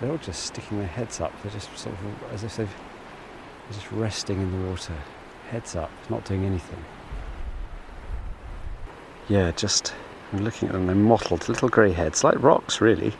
they're 0.00 0.10
all 0.10 0.18
just 0.18 0.44
sticking 0.44 0.78
their 0.78 0.86
heads 0.86 1.20
up. 1.20 1.32
They're 1.42 1.52
just 1.52 1.76
sort 1.76 1.94
of 1.94 2.32
as 2.32 2.44
if 2.44 2.56
they've, 2.56 2.68
they're 2.68 3.80
just 3.80 3.92
resting 3.92 4.40
in 4.40 4.50
the 4.50 4.68
water, 4.68 4.94
heads 5.50 5.76
up, 5.76 5.90
not 6.08 6.24
doing 6.24 6.44
anything. 6.44 6.84
Yeah, 9.28 9.50
just 9.52 9.94
I'm 10.32 10.44
looking 10.44 10.68
at 10.68 10.72
them. 10.72 10.86
They're 10.86 10.96
mottled, 10.96 11.48
little 11.48 11.68
grey 11.68 11.92
heads, 11.92 12.24
like 12.24 12.40
rocks, 12.42 12.80
really. 12.80 13.12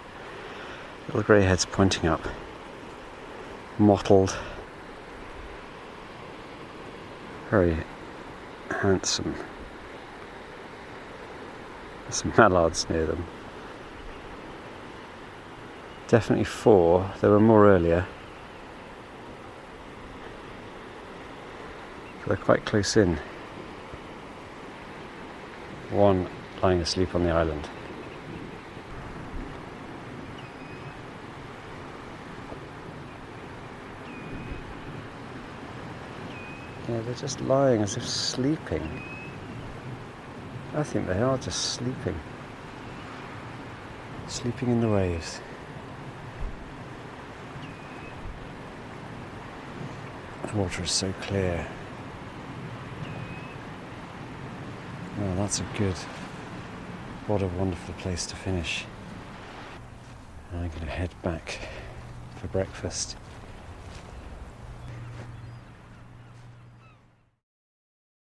Little 1.08 1.22
grey 1.22 1.42
heads 1.42 1.64
pointing 1.64 2.06
up, 2.06 2.22
mottled, 3.78 4.36
very 7.50 7.76
handsome. 8.70 9.34
There's 12.04 12.14
some 12.14 12.32
mallards 12.38 12.88
near 12.88 13.06
them. 13.06 13.24
Definitely 16.06 16.44
four. 16.44 17.10
There 17.20 17.30
were 17.30 17.40
more 17.40 17.68
earlier. 17.68 18.06
They're 22.26 22.36
quite 22.36 22.64
close 22.64 22.96
in. 22.96 23.18
One 25.90 26.28
lying 26.62 26.80
asleep 26.80 27.16
on 27.16 27.24
the 27.24 27.30
island. 27.30 27.68
They're 37.10 37.18
just 37.18 37.40
lying 37.40 37.82
as 37.82 37.96
if 37.96 38.06
sleeping. 38.06 39.02
I 40.76 40.84
think 40.84 41.08
they 41.08 41.20
are 41.20 41.36
just 41.38 41.72
sleeping. 41.72 42.14
Sleeping 44.28 44.70
in 44.70 44.80
the 44.80 44.88
waves. 44.88 45.40
The 50.46 50.56
water 50.56 50.84
is 50.84 50.92
so 50.92 51.12
clear. 51.22 51.66
Oh, 55.20 55.34
that's 55.34 55.58
a 55.58 55.66
good, 55.76 55.96
what 57.26 57.42
a 57.42 57.48
wonderful 57.48 57.94
place 57.94 58.24
to 58.26 58.36
finish. 58.36 58.84
I'm 60.52 60.68
going 60.68 60.82
to 60.82 60.86
head 60.86 61.10
back 61.24 61.58
for 62.36 62.46
breakfast. 62.46 63.16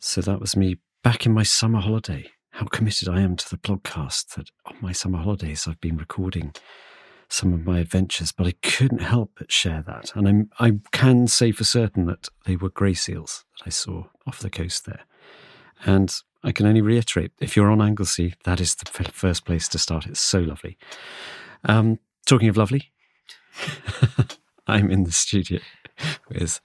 So 0.00 0.20
that 0.20 0.40
was 0.40 0.56
me 0.56 0.76
back 1.02 1.26
in 1.26 1.32
my 1.32 1.42
summer 1.42 1.80
holiday. 1.80 2.30
How 2.50 2.66
committed 2.66 3.08
I 3.08 3.20
am 3.20 3.36
to 3.36 3.50
the 3.50 3.56
podcast 3.56 4.34
that 4.34 4.50
on 4.66 4.76
my 4.80 4.92
summer 4.92 5.18
holidays 5.18 5.66
I've 5.66 5.80
been 5.80 5.96
recording 5.96 6.54
some 7.28 7.52
of 7.52 7.66
my 7.66 7.80
adventures, 7.80 8.30
but 8.30 8.46
I 8.46 8.52
couldn't 8.62 9.02
help 9.02 9.32
but 9.36 9.50
share 9.50 9.82
that. 9.86 10.14
And 10.14 10.28
I'm, 10.28 10.50
I 10.60 10.78
can 10.92 11.26
say 11.26 11.50
for 11.50 11.64
certain 11.64 12.06
that 12.06 12.28
they 12.46 12.56
were 12.56 12.70
grey 12.70 12.94
seals 12.94 13.44
that 13.58 13.66
I 13.66 13.70
saw 13.70 14.04
off 14.26 14.38
the 14.38 14.50
coast 14.50 14.86
there. 14.86 15.00
And 15.84 16.14
I 16.44 16.52
can 16.52 16.66
only 16.66 16.80
reiterate 16.80 17.32
if 17.40 17.56
you're 17.56 17.70
on 17.70 17.82
Anglesey, 17.82 18.34
that 18.44 18.60
is 18.60 18.76
the 18.76 18.86
first 19.12 19.44
place 19.44 19.68
to 19.68 19.78
start. 19.78 20.06
It's 20.06 20.20
so 20.20 20.38
lovely. 20.38 20.78
Um, 21.64 21.98
talking 22.24 22.48
of 22.48 22.56
lovely, 22.56 22.92
I'm 24.68 24.90
in 24.90 25.02
the 25.02 25.12
studio 25.12 25.60
with 26.28 26.60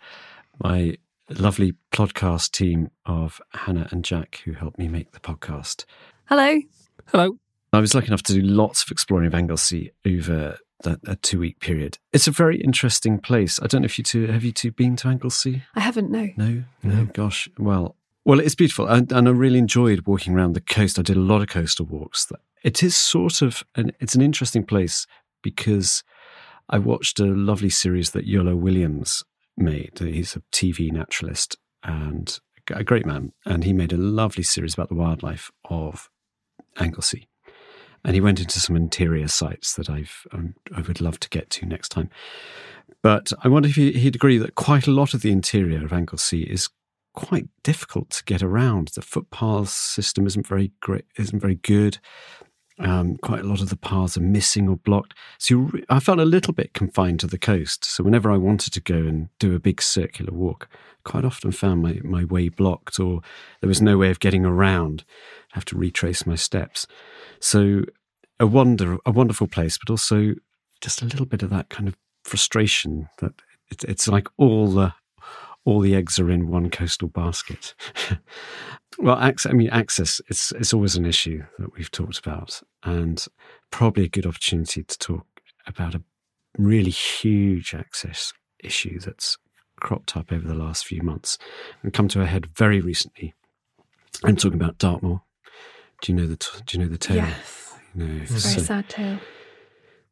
my 0.59 0.97
lovely 1.29 1.73
podcast 1.91 2.51
team 2.51 2.89
of 3.05 3.41
Hannah 3.53 3.87
and 3.91 4.03
Jack 4.03 4.41
who 4.45 4.53
helped 4.53 4.77
me 4.77 4.87
make 4.87 5.11
the 5.11 5.19
podcast. 5.19 5.85
Hello. 6.25 6.59
Hello. 7.07 7.37
I 7.71 7.79
was 7.79 7.95
lucky 7.95 8.07
enough 8.07 8.23
to 8.23 8.33
do 8.33 8.41
lots 8.41 8.83
of 8.83 8.91
exploring 8.91 9.27
of 9.27 9.33
Anglesey 9.33 9.91
over 10.05 10.57
that 10.83 10.99
a 11.07 11.15
two 11.15 11.39
week 11.39 11.59
period. 11.59 11.97
It's 12.11 12.27
a 12.27 12.31
very 12.31 12.61
interesting 12.61 13.19
place. 13.19 13.59
I 13.61 13.67
don't 13.67 13.81
know 13.81 13.85
if 13.85 13.97
you 13.97 14.03
two 14.03 14.27
have 14.27 14.43
you 14.43 14.51
two 14.51 14.71
been 14.71 14.95
to 14.97 15.07
Anglesey? 15.07 15.63
I 15.75 15.79
haven't, 15.79 16.11
no. 16.11 16.29
No, 16.37 16.63
no, 16.83 17.05
gosh. 17.05 17.49
Well, 17.57 17.95
well, 18.25 18.39
it's 18.39 18.55
beautiful, 18.55 18.87
and, 18.87 19.11
and 19.11 19.27
I 19.27 19.31
really 19.31 19.59
enjoyed 19.59 20.07
walking 20.07 20.33
around 20.33 20.53
the 20.53 20.61
coast. 20.61 20.99
I 20.99 21.01
did 21.01 21.17
a 21.17 21.21
lot 21.21 21.41
of 21.41 21.47
coastal 21.47 21.85
walks. 21.85 22.31
It 22.63 22.83
is 22.83 22.95
sort 22.95 23.41
of 23.41 23.63
an 23.75 23.91
it's 23.99 24.15
an 24.15 24.21
interesting 24.21 24.65
place 24.65 25.07
because 25.41 26.03
I 26.69 26.79
watched 26.79 27.19
a 27.19 27.25
lovely 27.25 27.69
series 27.69 28.11
that 28.11 28.27
Iolo 28.27 28.55
Williams 28.55 29.23
made. 29.57 29.99
He's 29.99 30.35
a 30.35 30.41
TV 30.51 30.91
naturalist 30.91 31.57
and 31.83 32.39
a 32.71 32.83
great 32.83 33.05
man, 33.05 33.33
and 33.45 33.63
he 33.63 33.73
made 33.73 33.91
a 33.93 33.97
lovely 33.97 34.43
series 34.43 34.73
about 34.73 34.89
the 34.89 34.95
wildlife 34.95 35.51
of 35.69 36.09
Anglesey. 36.77 37.27
And 38.05 38.15
he 38.15 38.21
went 38.21 38.39
into 38.39 38.59
some 38.59 38.75
interior 38.75 39.27
sites 39.27 39.75
that 39.75 39.89
I've 39.89 40.25
um, 40.31 40.55
I 40.75 40.81
would 40.81 40.99
love 40.99 41.19
to 41.21 41.29
get 41.29 41.49
to 41.51 41.65
next 41.65 41.89
time. 41.89 42.09
But 43.01 43.31
I 43.43 43.47
wonder 43.47 43.69
if 43.69 43.75
he, 43.75 43.93
he'd 43.93 44.15
agree 44.15 44.37
that 44.37 44.55
quite 44.55 44.87
a 44.87 44.91
lot 44.91 45.13
of 45.13 45.21
the 45.21 45.31
interior 45.31 45.83
of 45.83 45.93
Anglesey 45.93 46.43
is 46.43 46.69
quite 47.13 47.47
difficult 47.63 48.09
to 48.11 48.23
get 48.23 48.41
around. 48.41 48.89
The 48.89 49.01
footpath 49.01 49.69
system 49.69 50.25
isn't 50.25 50.47
very 50.47 50.71
great, 50.81 51.05
isn't 51.17 51.39
very 51.39 51.55
good. 51.55 51.99
Um, 52.79 53.17
quite 53.17 53.41
a 53.41 53.47
lot 53.47 53.61
of 53.61 53.69
the 53.69 53.77
paths 53.77 54.17
are 54.17 54.21
missing 54.21 54.67
or 54.67 54.77
blocked. 54.77 55.13
So 55.37 55.69
I 55.89 55.99
felt 55.99 56.19
a 56.19 56.25
little 56.25 56.53
bit 56.53 56.73
confined 56.73 57.19
to 57.19 57.27
the 57.27 57.37
coast. 57.37 57.85
So 57.85 58.03
whenever 58.03 58.31
I 58.31 58.37
wanted 58.37 58.73
to 58.73 58.81
go 58.81 58.95
and 58.95 59.29
do 59.39 59.53
a 59.53 59.59
big 59.59 59.81
circular 59.81 60.33
walk, 60.33 60.67
quite 61.03 61.25
often 61.25 61.51
found 61.51 61.81
my, 61.81 61.99
my 62.03 62.23
way 62.25 62.49
blocked 62.49 62.99
or 62.99 63.21
there 63.61 63.67
was 63.67 63.81
no 63.81 63.97
way 63.97 64.09
of 64.09 64.19
getting 64.19 64.45
around. 64.45 65.03
I 65.53 65.57
have 65.57 65.65
to 65.65 65.77
retrace 65.77 66.25
my 66.25 66.35
steps. 66.35 66.87
So 67.39 67.83
a 68.39 68.47
wonder, 68.47 68.97
a 69.05 69.11
wonderful 69.11 69.47
place, 69.47 69.77
but 69.77 69.91
also 69.91 70.33
just 70.81 71.01
a 71.01 71.05
little 71.05 71.25
bit 71.25 71.43
of 71.43 71.49
that 71.51 71.69
kind 71.69 71.87
of 71.87 71.95
frustration 72.23 73.07
that 73.19 73.33
it, 73.69 73.83
it's 73.83 74.07
like 74.07 74.27
all 74.37 74.67
the 74.67 74.93
all 75.65 75.79
the 75.79 75.95
eggs 75.95 76.19
are 76.19 76.29
in 76.29 76.47
one 76.47 76.69
coastal 76.69 77.07
basket. 77.07 77.73
well, 78.99 79.17
access, 79.17 79.51
I 79.51 79.55
mean, 79.55 79.69
access 79.69 80.21
it's 80.27 80.51
it's 80.53 80.73
always 80.73 80.95
an 80.95 81.05
issue 81.05 81.43
that 81.59 81.73
we've 81.75 81.91
talked 81.91 82.19
about, 82.19 82.61
and 82.83 83.25
probably 83.71 84.05
a 84.05 84.09
good 84.09 84.25
opportunity 84.25 84.83
to 84.83 84.97
talk 84.97 85.25
about 85.65 85.95
a 85.95 86.01
really 86.57 86.91
huge 86.91 87.73
access 87.73 88.33
issue 88.59 88.99
that's 88.99 89.37
cropped 89.79 90.15
up 90.15 90.31
over 90.31 90.47
the 90.47 90.53
last 90.53 90.85
few 90.85 91.01
months 91.01 91.37
and 91.81 91.93
come 91.93 92.07
to 92.07 92.21
a 92.21 92.25
head 92.25 92.45
very 92.55 92.79
recently. 92.79 93.33
I'm 94.23 94.35
talking 94.35 94.59
about 94.61 94.77
Dartmoor. 94.77 95.21
Do 96.01 96.11
you 96.11 96.17
know 96.17 96.27
the 96.27 96.37
t- 96.37 96.59
Do 96.65 96.77
you 96.77 96.83
know 96.83 96.89
the 96.89 96.97
tale? 96.97 97.17
Yes. 97.17 97.73
No, 97.95 98.05
It's 98.21 98.31
a 98.31 98.49
very 98.49 98.65
sad 98.65 98.89
tale. 98.89 99.19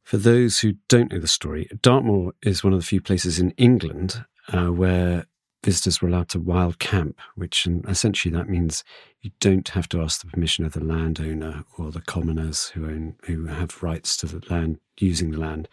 for 0.03 0.17
those 0.17 0.59
who 0.59 0.73
don't 0.87 1.11
know 1.11 1.19
the 1.19 1.27
story, 1.27 1.69
Dartmoor 1.81 2.33
is 2.41 2.63
one 2.63 2.73
of 2.73 2.79
the 2.79 2.85
few 2.85 3.01
places 3.01 3.39
in 3.39 3.51
England 3.51 4.23
uh, 4.51 4.67
where 4.67 5.25
visitors 5.64 6.01
were 6.01 6.07
allowed 6.07 6.30
to 6.30 6.39
wild 6.39 6.80
camp, 6.80 7.20
which 7.36 7.68
essentially 7.88 8.34
that 8.34 8.49
means 8.49 8.84
you 9.22 9.32
don't 9.39 9.70
have 9.70 9.88
to 9.89 10.01
ask 10.01 10.22
the 10.22 10.28
permission 10.28 10.66
of 10.66 10.74
the 10.74 10.84
landowner 10.84 11.64
or 11.78 11.91
the 11.91 12.01
commoners 12.01 12.70
who 12.70 12.86
own 12.86 13.16
who 13.26 13.45
have 13.45 13.84
rights 13.84 14.18
to 14.18 14.26
the 14.26 14.41
land 14.53 14.80
using 14.99 15.32
the 15.32 15.39
land. 15.39 15.68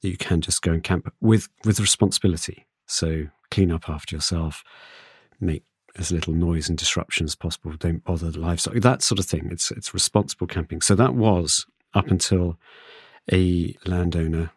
That 0.00 0.10
you 0.10 0.16
can 0.16 0.40
just 0.40 0.62
go 0.62 0.72
and 0.72 0.82
camp 0.82 1.12
with 1.20 1.48
with 1.64 1.80
responsibility. 1.80 2.66
So 2.86 3.28
clean 3.50 3.70
up 3.70 3.88
after 3.88 4.14
yourself, 4.14 4.62
make 5.40 5.64
as 5.96 6.12
little 6.12 6.32
noise 6.32 6.68
and 6.68 6.78
disruption 6.78 7.24
as 7.24 7.34
possible. 7.34 7.72
Don't 7.72 8.04
bother 8.04 8.30
the 8.30 8.38
livestock. 8.38 8.74
That 8.74 9.02
sort 9.02 9.18
of 9.18 9.26
thing. 9.26 9.48
It's 9.50 9.70
it's 9.70 9.94
responsible 9.94 10.46
camping. 10.46 10.80
So 10.80 10.94
that 10.94 11.14
was 11.14 11.66
up 11.94 12.08
until 12.08 12.58
a 13.32 13.74
landowner, 13.86 14.50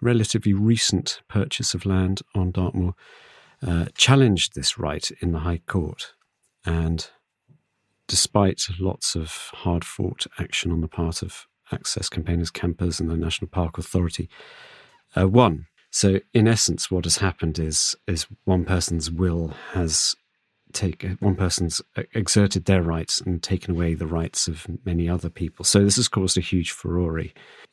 relatively 0.00 0.52
recent 0.52 1.20
purchase 1.28 1.74
of 1.74 1.86
land 1.86 2.22
on 2.34 2.50
Dartmoor, 2.50 2.94
uh, 3.64 3.86
challenged 3.96 4.54
this 4.54 4.78
right 4.78 5.10
in 5.20 5.32
the 5.32 5.40
High 5.40 5.60
Court, 5.66 6.14
and 6.64 7.08
despite 8.08 8.66
lots 8.78 9.14
of 9.14 9.30
hard 9.54 9.84
fought 9.84 10.26
action 10.38 10.70
on 10.72 10.80
the 10.80 10.88
part 10.88 11.22
of 11.22 11.46
access 11.72 12.08
campaigners, 12.08 12.50
campers, 12.50 13.00
and 13.00 13.10
the 13.10 13.16
National 13.16 13.48
Park 13.48 13.78
Authority, 13.78 14.28
uh, 15.16 15.28
won. 15.28 15.66
So, 15.90 16.20
in 16.34 16.46
essence, 16.46 16.90
what 16.90 17.04
has 17.04 17.18
happened 17.18 17.58
is 17.58 17.96
is 18.06 18.26
one 18.44 18.64
person's 18.64 19.10
will 19.10 19.54
has 19.72 20.14
take 20.72 21.06
one 21.20 21.34
person's 21.34 21.80
exerted 22.14 22.66
their 22.66 22.82
rights 22.82 23.20
and 23.20 23.42
taken 23.42 23.74
away 23.74 23.94
the 23.94 24.06
rights 24.06 24.46
of 24.46 24.66
many 24.84 25.08
other 25.08 25.30
people. 25.30 25.64
So 25.64 25.82
this 25.82 25.96
has 25.96 26.08
caused 26.08 26.36
a 26.36 26.42
huge 26.42 26.70
furore. 26.70 27.22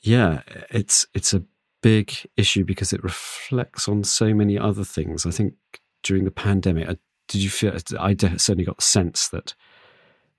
Yeah, 0.02 0.42
it's 0.70 1.06
it's 1.14 1.34
a 1.34 1.44
big 1.84 2.14
issue 2.38 2.64
because 2.64 2.94
it 2.94 3.04
reflects 3.04 3.88
on 3.88 4.04
so 4.04 4.34
many 4.34 4.58
other 4.58 4.84
things. 4.84 5.26
I 5.28 5.32
think 5.32 5.54
during 6.02 6.24
the 6.24 6.32
pandemic, 6.32 6.90
uh, 6.90 6.96
did 7.28 7.44
you 7.44 7.50
feel? 7.50 7.78
I 8.00 8.16
certainly 8.16 8.64
got 8.64 8.78
the 8.78 8.84
sense 8.84 9.28
that 9.30 9.54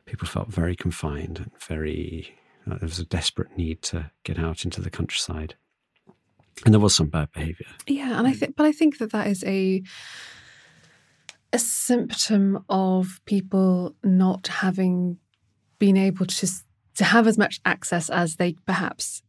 people 0.06 0.26
felt 0.26 0.48
very 0.48 0.74
confined 0.74 1.38
and 1.38 1.50
very. 1.60 2.34
Uh, 2.66 2.78
there 2.78 2.88
was 2.88 2.98
a 2.98 3.04
desperate 3.04 3.56
need 3.56 3.82
to 3.82 4.10
get 4.24 4.38
out 4.38 4.64
into 4.64 4.80
the 4.80 4.90
countryside, 4.90 5.54
and 6.64 6.72
there 6.72 6.80
was 6.80 6.96
some 6.96 7.08
bad 7.08 7.30
behaviour. 7.32 7.66
Yeah, 7.86 8.18
and 8.18 8.26
I 8.26 8.32
think, 8.32 8.56
but 8.56 8.64
I 8.64 8.72
think 8.72 8.98
that 8.98 9.12
that 9.12 9.26
is 9.26 9.44
a 9.44 9.82
a 11.52 11.58
symptom 11.58 12.64
of 12.68 13.20
people 13.26 13.94
not 14.02 14.46
having 14.48 15.18
been 15.78 15.96
able 15.96 16.26
to 16.26 16.48
to 16.94 17.04
have 17.04 17.26
as 17.26 17.36
much 17.36 17.60
access 17.64 18.08
as 18.08 18.36
they 18.36 18.54
perhaps 18.66 19.22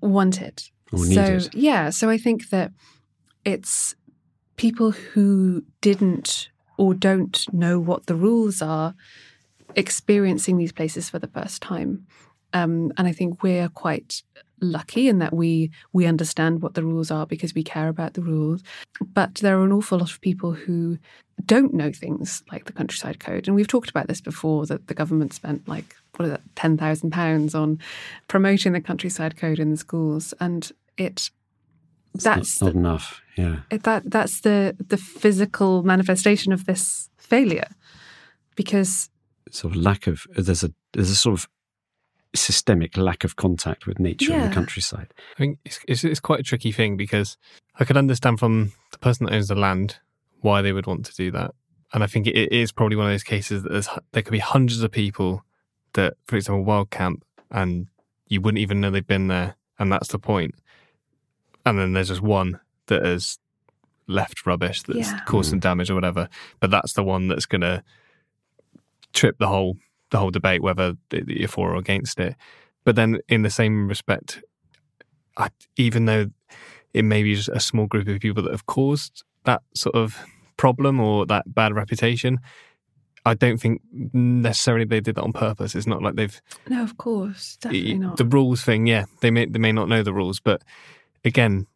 wanted. 0.00 0.64
Or 0.92 1.04
needed. 1.06 1.42
So 1.42 1.50
yeah, 1.52 1.90
so 1.90 2.10
I 2.10 2.18
think 2.18 2.50
that 2.50 2.72
it's 3.44 3.94
people 4.56 4.92
who 4.92 5.64
didn't 5.80 6.50
or 6.76 6.94
don't 6.94 7.52
know 7.52 7.78
what 7.80 8.06
the 8.06 8.14
rules 8.14 8.62
are 8.62 8.94
experiencing 9.76 10.56
these 10.56 10.72
places 10.72 11.08
for 11.08 11.18
the 11.18 11.26
first 11.28 11.62
time. 11.62 12.06
Um, 12.52 12.92
and 12.98 13.08
I 13.08 13.12
think 13.12 13.42
we're 13.42 13.68
quite 13.68 14.22
lucky 14.60 15.08
in 15.08 15.18
that 15.18 15.34
we 15.34 15.70
we 15.92 16.06
understand 16.06 16.62
what 16.62 16.74
the 16.74 16.84
rules 16.84 17.10
are 17.10 17.26
because 17.26 17.54
we 17.54 17.64
care 17.64 17.88
about 17.88 18.14
the 18.14 18.22
rules. 18.22 18.62
But 19.00 19.36
there 19.36 19.58
are 19.58 19.64
an 19.64 19.72
awful 19.72 19.98
lot 19.98 20.12
of 20.12 20.20
people 20.20 20.52
who 20.52 20.98
don't 21.44 21.74
know 21.74 21.90
things 21.90 22.42
like 22.52 22.66
the 22.66 22.72
countryside 22.72 23.18
code. 23.18 23.48
And 23.48 23.56
we've 23.56 23.66
talked 23.66 23.90
about 23.90 24.06
this 24.06 24.20
before 24.20 24.66
that 24.66 24.86
the 24.86 24.94
government 24.94 25.32
spent 25.32 25.66
like 25.66 25.96
what 26.16 26.26
is 26.26 26.32
it, 26.32 26.42
ten 26.54 26.76
thousand 26.76 27.10
pounds 27.10 27.54
on 27.54 27.78
promoting 28.28 28.72
the 28.72 28.80
countryside 28.80 29.36
code 29.36 29.58
in 29.58 29.70
the 29.70 29.76
schools. 29.76 30.34
And 30.40 30.70
it 30.96 31.30
It's 32.14 32.24
that's 32.24 32.60
not, 32.60 32.66
not 32.68 32.72
the- 32.74 32.78
enough. 32.78 33.22
Yeah. 33.36 33.60
it- 33.70 33.82
that 33.84 34.10
that's 34.10 34.40
the 34.40 34.76
the 34.88 34.96
physical 34.98 35.82
manifestation 35.82 36.52
of 36.52 36.66
this 36.66 37.08
failure. 37.18 37.68
Because 38.56 39.08
sort 39.50 39.74
of 39.76 39.82
lack 39.82 40.06
of 40.06 40.26
there's 40.36 40.62
a 40.64 40.72
there's 40.92 41.10
a 41.10 41.16
sort 41.16 41.34
of 41.38 41.48
systemic 42.34 42.96
lack 42.96 43.24
of 43.24 43.36
contact 43.36 43.86
with 43.86 43.98
nature 43.98 44.32
in 44.32 44.40
Yeah. 44.40 44.48
the 44.48 44.54
countryside. 44.54 45.12
I 45.34 45.38
think 45.38 45.58
it's, 45.64 45.80
it's 45.86 46.04
it's 46.04 46.20
quite 46.20 46.40
a 46.40 46.42
tricky 46.42 46.72
thing 46.72 46.96
because 46.96 47.36
I 47.78 47.84
could 47.84 47.96
understand 47.96 48.38
from 48.38 48.72
the 48.90 48.98
person 48.98 49.26
that 49.26 49.34
owns 49.34 49.48
the 49.48 49.54
land 49.54 49.98
why 50.40 50.62
they 50.62 50.72
would 50.72 50.86
want 50.86 51.04
to 51.06 51.14
do 51.14 51.30
that, 51.30 51.54
and 51.92 52.02
I 52.02 52.06
think 52.06 52.26
it 52.26 52.52
is 52.52 52.72
probably 52.72 52.96
one 52.96 53.06
of 53.06 53.12
those 53.12 53.22
cases 53.22 53.62
that 53.62 53.70
there's, 53.72 53.88
there 54.12 54.22
could 54.22 54.32
be 54.32 54.38
hundreds 54.40 54.82
of 54.82 54.90
people 54.90 55.44
that, 55.94 56.14
for 56.26 56.36
example, 56.36 56.64
wild 56.64 56.90
camp, 56.90 57.24
and 57.50 57.86
you 58.28 58.40
wouldn't 58.40 58.58
even 58.60 58.80
know 58.80 58.90
they've 58.90 59.06
been 59.06 59.28
there, 59.28 59.54
and 59.78 59.92
that's 59.92 60.08
the 60.08 60.18
point. 60.18 60.54
And 61.64 61.78
then 61.78 61.92
there's 61.92 62.08
just 62.08 62.22
one 62.22 62.60
that 62.86 63.04
has 63.04 63.38
left 64.06 64.44
rubbish 64.46 64.82
that's 64.82 65.10
Yeah. 65.12 65.20
caused 65.26 65.50
some 65.50 65.58
mm. 65.58 65.62
damage 65.62 65.90
or 65.90 65.94
whatever, 65.94 66.28
but 66.60 66.70
that's 66.70 66.92
the 66.94 67.04
one 67.04 67.28
that's 67.28 67.46
going 67.46 67.60
to 67.60 67.82
trip 69.12 69.38
the 69.38 69.48
whole 69.48 69.76
the 70.10 70.18
whole 70.18 70.30
debate 70.30 70.62
whether 70.62 70.94
th- 71.08 71.24
you're 71.26 71.48
for 71.48 71.72
or 71.72 71.76
against 71.76 72.20
it. 72.20 72.36
But 72.84 72.96
then, 72.96 73.20
in 73.28 73.42
the 73.42 73.50
same 73.50 73.88
respect, 73.88 74.42
I, 75.36 75.48
even 75.76 76.04
though 76.04 76.26
it 76.92 77.04
may 77.04 77.22
be 77.22 77.34
just 77.34 77.48
a 77.48 77.60
small 77.60 77.86
group 77.86 78.08
of 78.08 78.20
people 78.20 78.42
that 78.42 78.50
have 78.52 78.66
caused 78.66 79.24
that 79.44 79.62
sort 79.74 79.94
of 79.94 80.18
problem 80.56 81.00
or 81.00 81.24
that 81.26 81.54
bad 81.54 81.74
reputation, 81.74 82.40
I 83.24 83.34
don't 83.34 83.58
think 83.58 83.80
necessarily 83.92 84.84
they 84.84 85.00
did 85.00 85.14
that 85.14 85.22
on 85.22 85.32
purpose. 85.32 85.74
It's 85.74 85.86
not 85.86 86.02
like 86.02 86.16
they've 86.16 86.40
no, 86.68 86.82
of 86.82 86.98
course, 86.98 87.56
definitely 87.60 87.94
not. 87.94 88.16
the 88.16 88.24
rules 88.24 88.62
thing. 88.62 88.86
Yeah, 88.86 89.04
they 89.20 89.30
may 89.30 89.46
they 89.46 89.58
may 89.58 89.72
not 89.72 89.88
know 89.88 90.02
the 90.02 90.12
rules, 90.12 90.40
but 90.40 90.62
again, 91.24 91.66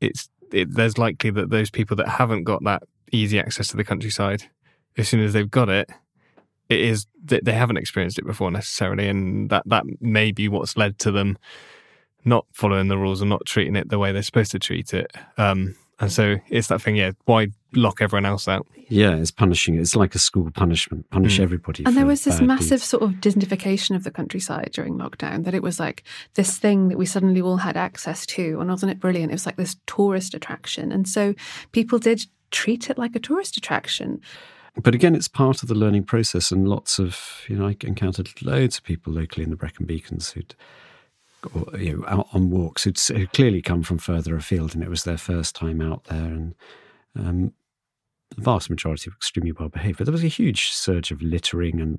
it's 0.00 0.28
it, 0.52 0.74
there's 0.74 0.98
likely 0.98 1.30
that 1.30 1.50
those 1.50 1.70
people 1.70 1.96
that 1.96 2.08
haven't 2.08 2.44
got 2.44 2.64
that 2.64 2.82
easy 3.12 3.38
access 3.38 3.68
to 3.68 3.76
the 3.76 3.84
countryside, 3.84 4.44
as 4.96 5.08
soon 5.08 5.20
as 5.20 5.32
they've 5.32 5.50
got 5.50 5.68
it, 5.68 5.90
it 6.68 6.80
is 6.80 7.06
that 7.24 7.44
they 7.44 7.52
haven't 7.52 7.76
experienced 7.76 8.18
it 8.18 8.26
before 8.26 8.50
necessarily, 8.50 9.08
and 9.08 9.50
that 9.50 9.62
that 9.66 9.84
may 10.00 10.32
be 10.32 10.48
what's 10.48 10.76
led 10.76 10.98
to 11.00 11.10
them 11.10 11.38
not 12.24 12.46
following 12.52 12.88
the 12.88 12.98
rules 12.98 13.20
and 13.20 13.30
not 13.30 13.46
treating 13.46 13.76
it 13.76 13.88
the 13.88 13.98
way 13.98 14.12
they're 14.12 14.22
supposed 14.22 14.52
to 14.52 14.58
treat 14.58 14.92
it. 14.92 15.10
Um, 15.38 15.74
and 16.00 16.10
so 16.10 16.36
it's 16.48 16.68
that 16.68 16.80
thing, 16.82 16.96
yeah. 16.96 17.12
Why 17.26 17.48
lock 17.74 18.00
everyone 18.00 18.26
else 18.26 18.48
out? 18.48 18.66
Yeah, 18.88 19.14
it's 19.14 19.30
punishing. 19.30 19.76
It's 19.76 19.94
like 19.94 20.14
a 20.16 20.18
school 20.18 20.50
punishment. 20.50 21.08
Punish 21.10 21.38
Mm. 21.38 21.42
everybody. 21.44 21.84
and 21.84 21.96
there 21.96 22.06
was 22.06 22.24
this 22.24 22.40
massive 22.40 22.80
deeds. 22.80 22.84
sort 22.84 23.02
of 23.04 23.10
Disneyfication 23.20 23.94
of 23.94 24.02
the 24.02 24.10
countryside 24.10 24.70
during 24.72 24.96
lockdown 24.98 25.44
that 25.44 25.54
it 25.54 25.62
was 25.62 25.78
like 25.78 26.02
this 26.34 26.58
thing 26.58 26.88
that 26.88 26.98
we 26.98 27.06
suddenly 27.06 27.40
all 27.40 27.58
had 27.58 27.76
access 27.76 28.26
to 28.26 28.58
and 28.60 28.68
wasn't 28.70 28.90
it 28.90 28.98
brilliant 28.98 29.30
it 29.30 29.34
was 29.34 29.46
like 29.46 29.56
this 29.56 29.76
tourist 29.86 30.34
attraction 30.34 30.90
and 30.90 31.06
so 31.08 31.34
people 31.72 31.98
did 32.00 32.22
treat 32.50 32.90
it 32.90 32.98
like 32.98 33.14
a 33.14 33.20
tourist 33.20 33.56
attraction 33.56 34.20
But 34.82 34.94
again, 34.94 35.14
it's 35.14 35.28
part 35.28 35.62
of 35.62 35.68
the 35.68 35.74
learning 35.74 36.04
process, 36.04 36.50
and 36.52 36.66
lots 36.68 36.98
of 36.98 37.42
you 37.48 37.56
know, 37.56 37.66
I 37.68 37.76
encountered 37.82 38.28
loads 38.42 38.78
of 38.78 38.84
people 38.84 39.12
locally 39.12 39.44
in 39.44 39.50
the 39.50 39.56
Brecon 39.56 39.84
Beacons 39.86 40.30
who'd 40.32 40.54
or, 41.54 41.78
you 41.78 41.96
know 41.96 42.04
out 42.06 42.28
on 42.32 42.50
walks 42.50 42.84
who'd, 42.84 42.98
who'd 42.98 43.32
clearly 43.32 43.62
come 43.62 43.82
from 43.82 43.98
further 43.98 44.36
afield, 44.36 44.74
and 44.74 44.82
it 44.82 44.90
was 44.90 45.04
their 45.04 45.18
first 45.18 45.54
time 45.54 45.80
out 45.80 46.04
there, 46.04 46.24
and 46.24 46.54
um, 47.18 47.52
the 48.36 48.42
vast 48.42 48.70
majority 48.70 49.10
were 49.10 49.16
extremely 49.16 49.52
well 49.52 49.68
behaved. 49.68 49.98
But 49.98 50.04
there 50.04 50.12
was 50.12 50.24
a 50.24 50.28
huge 50.28 50.70
surge 50.70 51.10
of 51.10 51.22
littering, 51.22 51.80
and 51.80 51.98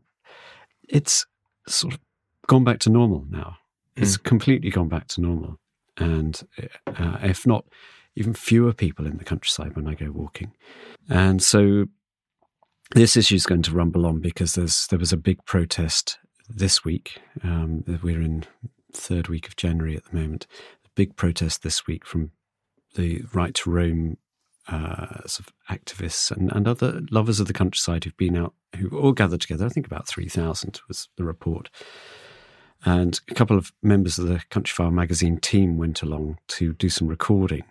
it's 0.87 1.25
sort 1.67 1.93
of 1.93 1.99
gone 2.47 2.63
back 2.63 2.79
to 2.79 2.89
normal 2.89 3.25
now. 3.29 3.57
It's 3.95 4.17
completely 4.17 4.69
gone 4.69 4.87
back 4.87 5.07
to 5.09 5.21
normal, 5.21 5.59
and 5.97 6.41
uh, 6.87 7.17
if 7.21 7.45
not, 7.45 7.65
even 8.15 8.33
fewer 8.33 8.73
people 8.73 9.05
in 9.05 9.17
the 9.17 9.23
countryside 9.25 9.75
when 9.75 9.87
I 9.87 9.95
go 9.95 10.11
walking, 10.11 10.53
and 11.09 11.41
so 11.43 11.85
this 12.93 13.15
issue 13.15 13.35
is 13.35 13.45
going 13.45 13.61
to 13.63 13.71
rumble 13.71 14.05
on 14.05 14.19
because 14.19 14.55
there's 14.55 14.87
there 14.87 14.99
was 14.99 15.13
a 15.13 15.17
big 15.17 15.43
protest 15.45 16.17
this 16.49 16.83
week. 16.83 17.19
Um, 17.43 17.83
we're 18.03 18.21
in 18.21 18.45
third 18.93 19.27
week 19.27 19.47
of 19.47 19.55
January 19.55 19.95
at 19.95 20.05
the 20.05 20.15
moment. 20.15 20.47
A 20.85 20.89
big 20.95 21.15
protest 21.15 21.63
this 21.63 21.87
week 21.87 22.05
from 22.05 22.31
the 22.95 23.23
right 23.33 23.53
to 23.55 23.69
roam 23.69 24.17
uh, 24.67 25.25
sort 25.25 25.47
of 25.47 25.53
activists 25.69 26.31
and, 26.31 26.51
and 26.51 26.67
other 26.67 27.01
lovers 27.09 27.39
of 27.39 27.47
the 27.47 27.53
countryside 27.53 28.03
who've 28.03 28.17
been 28.17 28.37
out, 28.37 28.53
who 28.77 28.89
all 28.97 29.11
gathered 29.11 29.41
together. 29.41 29.65
I 29.65 29.69
think 29.69 29.87
about 29.87 30.07
three 30.07 30.27
thousand 30.29 30.81
was 30.87 31.09
the 31.17 31.23
report. 31.23 31.69
And 32.83 33.19
a 33.29 33.35
couple 33.35 33.57
of 33.57 33.71
members 33.83 34.17
of 34.17 34.27
the 34.27 34.41
Countryfile 34.49 34.91
magazine 34.91 35.37
team 35.37 35.77
went 35.77 36.01
along 36.01 36.39
to 36.49 36.73
do 36.73 36.89
some 36.89 37.07
recording 37.07 37.63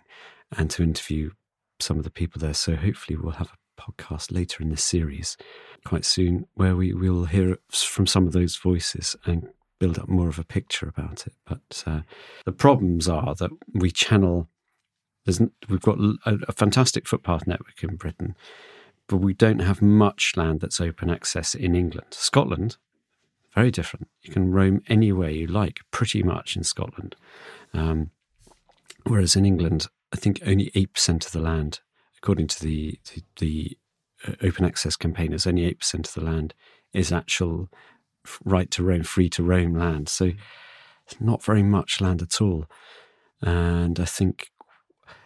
and 0.57 0.69
to 0.71 0.83
interview 0.83 1.31
some 1.79 1.97
of 1.97 2.03
the 2.03 2.11
people 2.11 2.39
there. 2.39 2.53
So 2.53 2.75
hopefully 2.75 3.17
we'll 3.17 3.33
have 3.33 3.51
a 3.51 3.81
podcast 3.81 4.31
later 4.31 4.63
in 4.63 4.69
this 4.69 4.83
series 4.83 5.35
quite 5.85 6.05
soon 6.05 6.47
where 6.53 6.75
we 6.75 6.93
will 6.93 7.25
hear 7.25 7.57
from 7.69 8.07
some 8.07 8.25
of 8.25 8.31
those 8.31 8.55
voices 8.55 9.15
and 9.25 9.49
build 9.81 9.97
up 9.97 10.07
more 10.07 10.29
of 10.29 10.37
a 10.37 10.43
picture 10.43 10.87
about 10.87 11.25
it. 11.25 11.33
But 11.43 11.83
uh, 11.87 12.01
the 12.45 12.51
problems 12.51 13.09
are 13.09 13.33
that 13.33 13.49
we 13.73 13.89
channel. 13.89 14.47
We've 15.25 15.81
got 15.81 15.97
a 16.25 16.53
fantastic 16.53 17.07
footpath 17.07 17.47
network 17.47 17.83
in 17.83 17.95
Britain, 17.95 18.35
but 19.07 19.17
we 19.17 19.33
don't 19.33 19.59
have 19.59 19.81
much 19.81 20.37
land 20.37 20.61
that's 20.61 20.79
open 20.79 21.09
access 21.09 21.55
in 21.55 21.73
England. 21.73 22.09
Scotland, 22.11 22.77
very 23.55 23.71
different. 23.71 24.07
You 24.21 24.31
can 24.31 24.51
roam 24.51 24.81
anywhere 24.87 25.31
you 25.31 25.47
like, 25.47 25.79
pretty 25.89 26.21
much 26.21 26.55
in 26.55 26.63
Scotland. 26.63 27.15
Um, 27.73 28.11
whereas 29.07 29.35
in 29.35 29.47
England, 29.47 29.87
I 30.13 30.17
think 30.17 30.41
only 30.45 30.69
8% 30.75 31.25
of 31.25 31.31
the 31.31 31.39
land, 31.39 31.79
according 32.21 32.47
to 32.47 32.63
the, 32.63 32.99
the, 33.13 33.23
the 33.37 33.77
uh, 34.27 34.33
open 34.43 34.65
access 34.65 34.95
campaigners, 34.95 35.47
only 35.47 35.63
8% 35.73 36.07
of 36.07 36.13
the 36.13 36.23
land 36.23 36.53
is 36.93 37.11
actual 37.11 37.69
right 38.43 38.69
to 38.71 38.83
roam, 38.83 39.03
free 39.03 39.29
to 39.29 39.43
roam 39.43 39.73
land. 39.73 40.09
So 40.09 40.31
it's 41.05 41.19
not 41.19 41.43
very 41.43 41.63
much 41.63 42.01
land 42.01 42.21
at 42.21 42.41
all. 42.41 42.65
And 43.41 43.99
I 43.99 44.05
think 44.05 44.51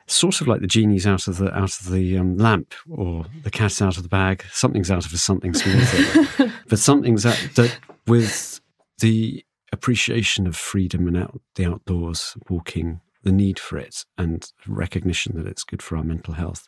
sort 0.08 0.40
of 0.40 0.48
like 0.48 0.62
the 0.62 0.68
genie's 0.68 1.08
out 1.08 1.28
of 1.28 1.38
the 1.38 1.52
out 1.58 1.80
of 1.80 1.92
the 1.92 2.18
um, 2.18 2.38
lamp 2.38 2.76
or 2.90 3.26
the 3.44 3.52
cat's 3.52 3.82
out 3.82 3.98
of 3.98 4.04
the 4.04 4.10
bag. 4.10 4.46
Something's 4.52 4.92
out 4.92 5.06
of 5.06 5.14
a 5.14 5.18
something 5.18 5.54
small 5.54 6.28
but 6.68 6.80
something's 6.80 7.24
that, 7.24 7.50
that 7.56 7.78
with 8.08 8.62
the 9.00 9.44
appreciation 9.72 10.48
of 10.48 10.56
freedom 10.56 11.08
and 11.08 11.18
out 11.18 11.42
the 11.56 11.66
outdoors, 11.66 12.38
walking, 12.50 13.02
the 13.24 13.32
need 13.32 13.60
for 13.60 13.78
it, 13.78 14.06
and 14.18 14.52
recognition 14.68 15.36
that 15.36 15.48
it's 15.48 15.64
good 15.64 15.82
for 15.82 15.98
our 15.98 16.04
mental 16.04 16.36
health. 16.36 16.68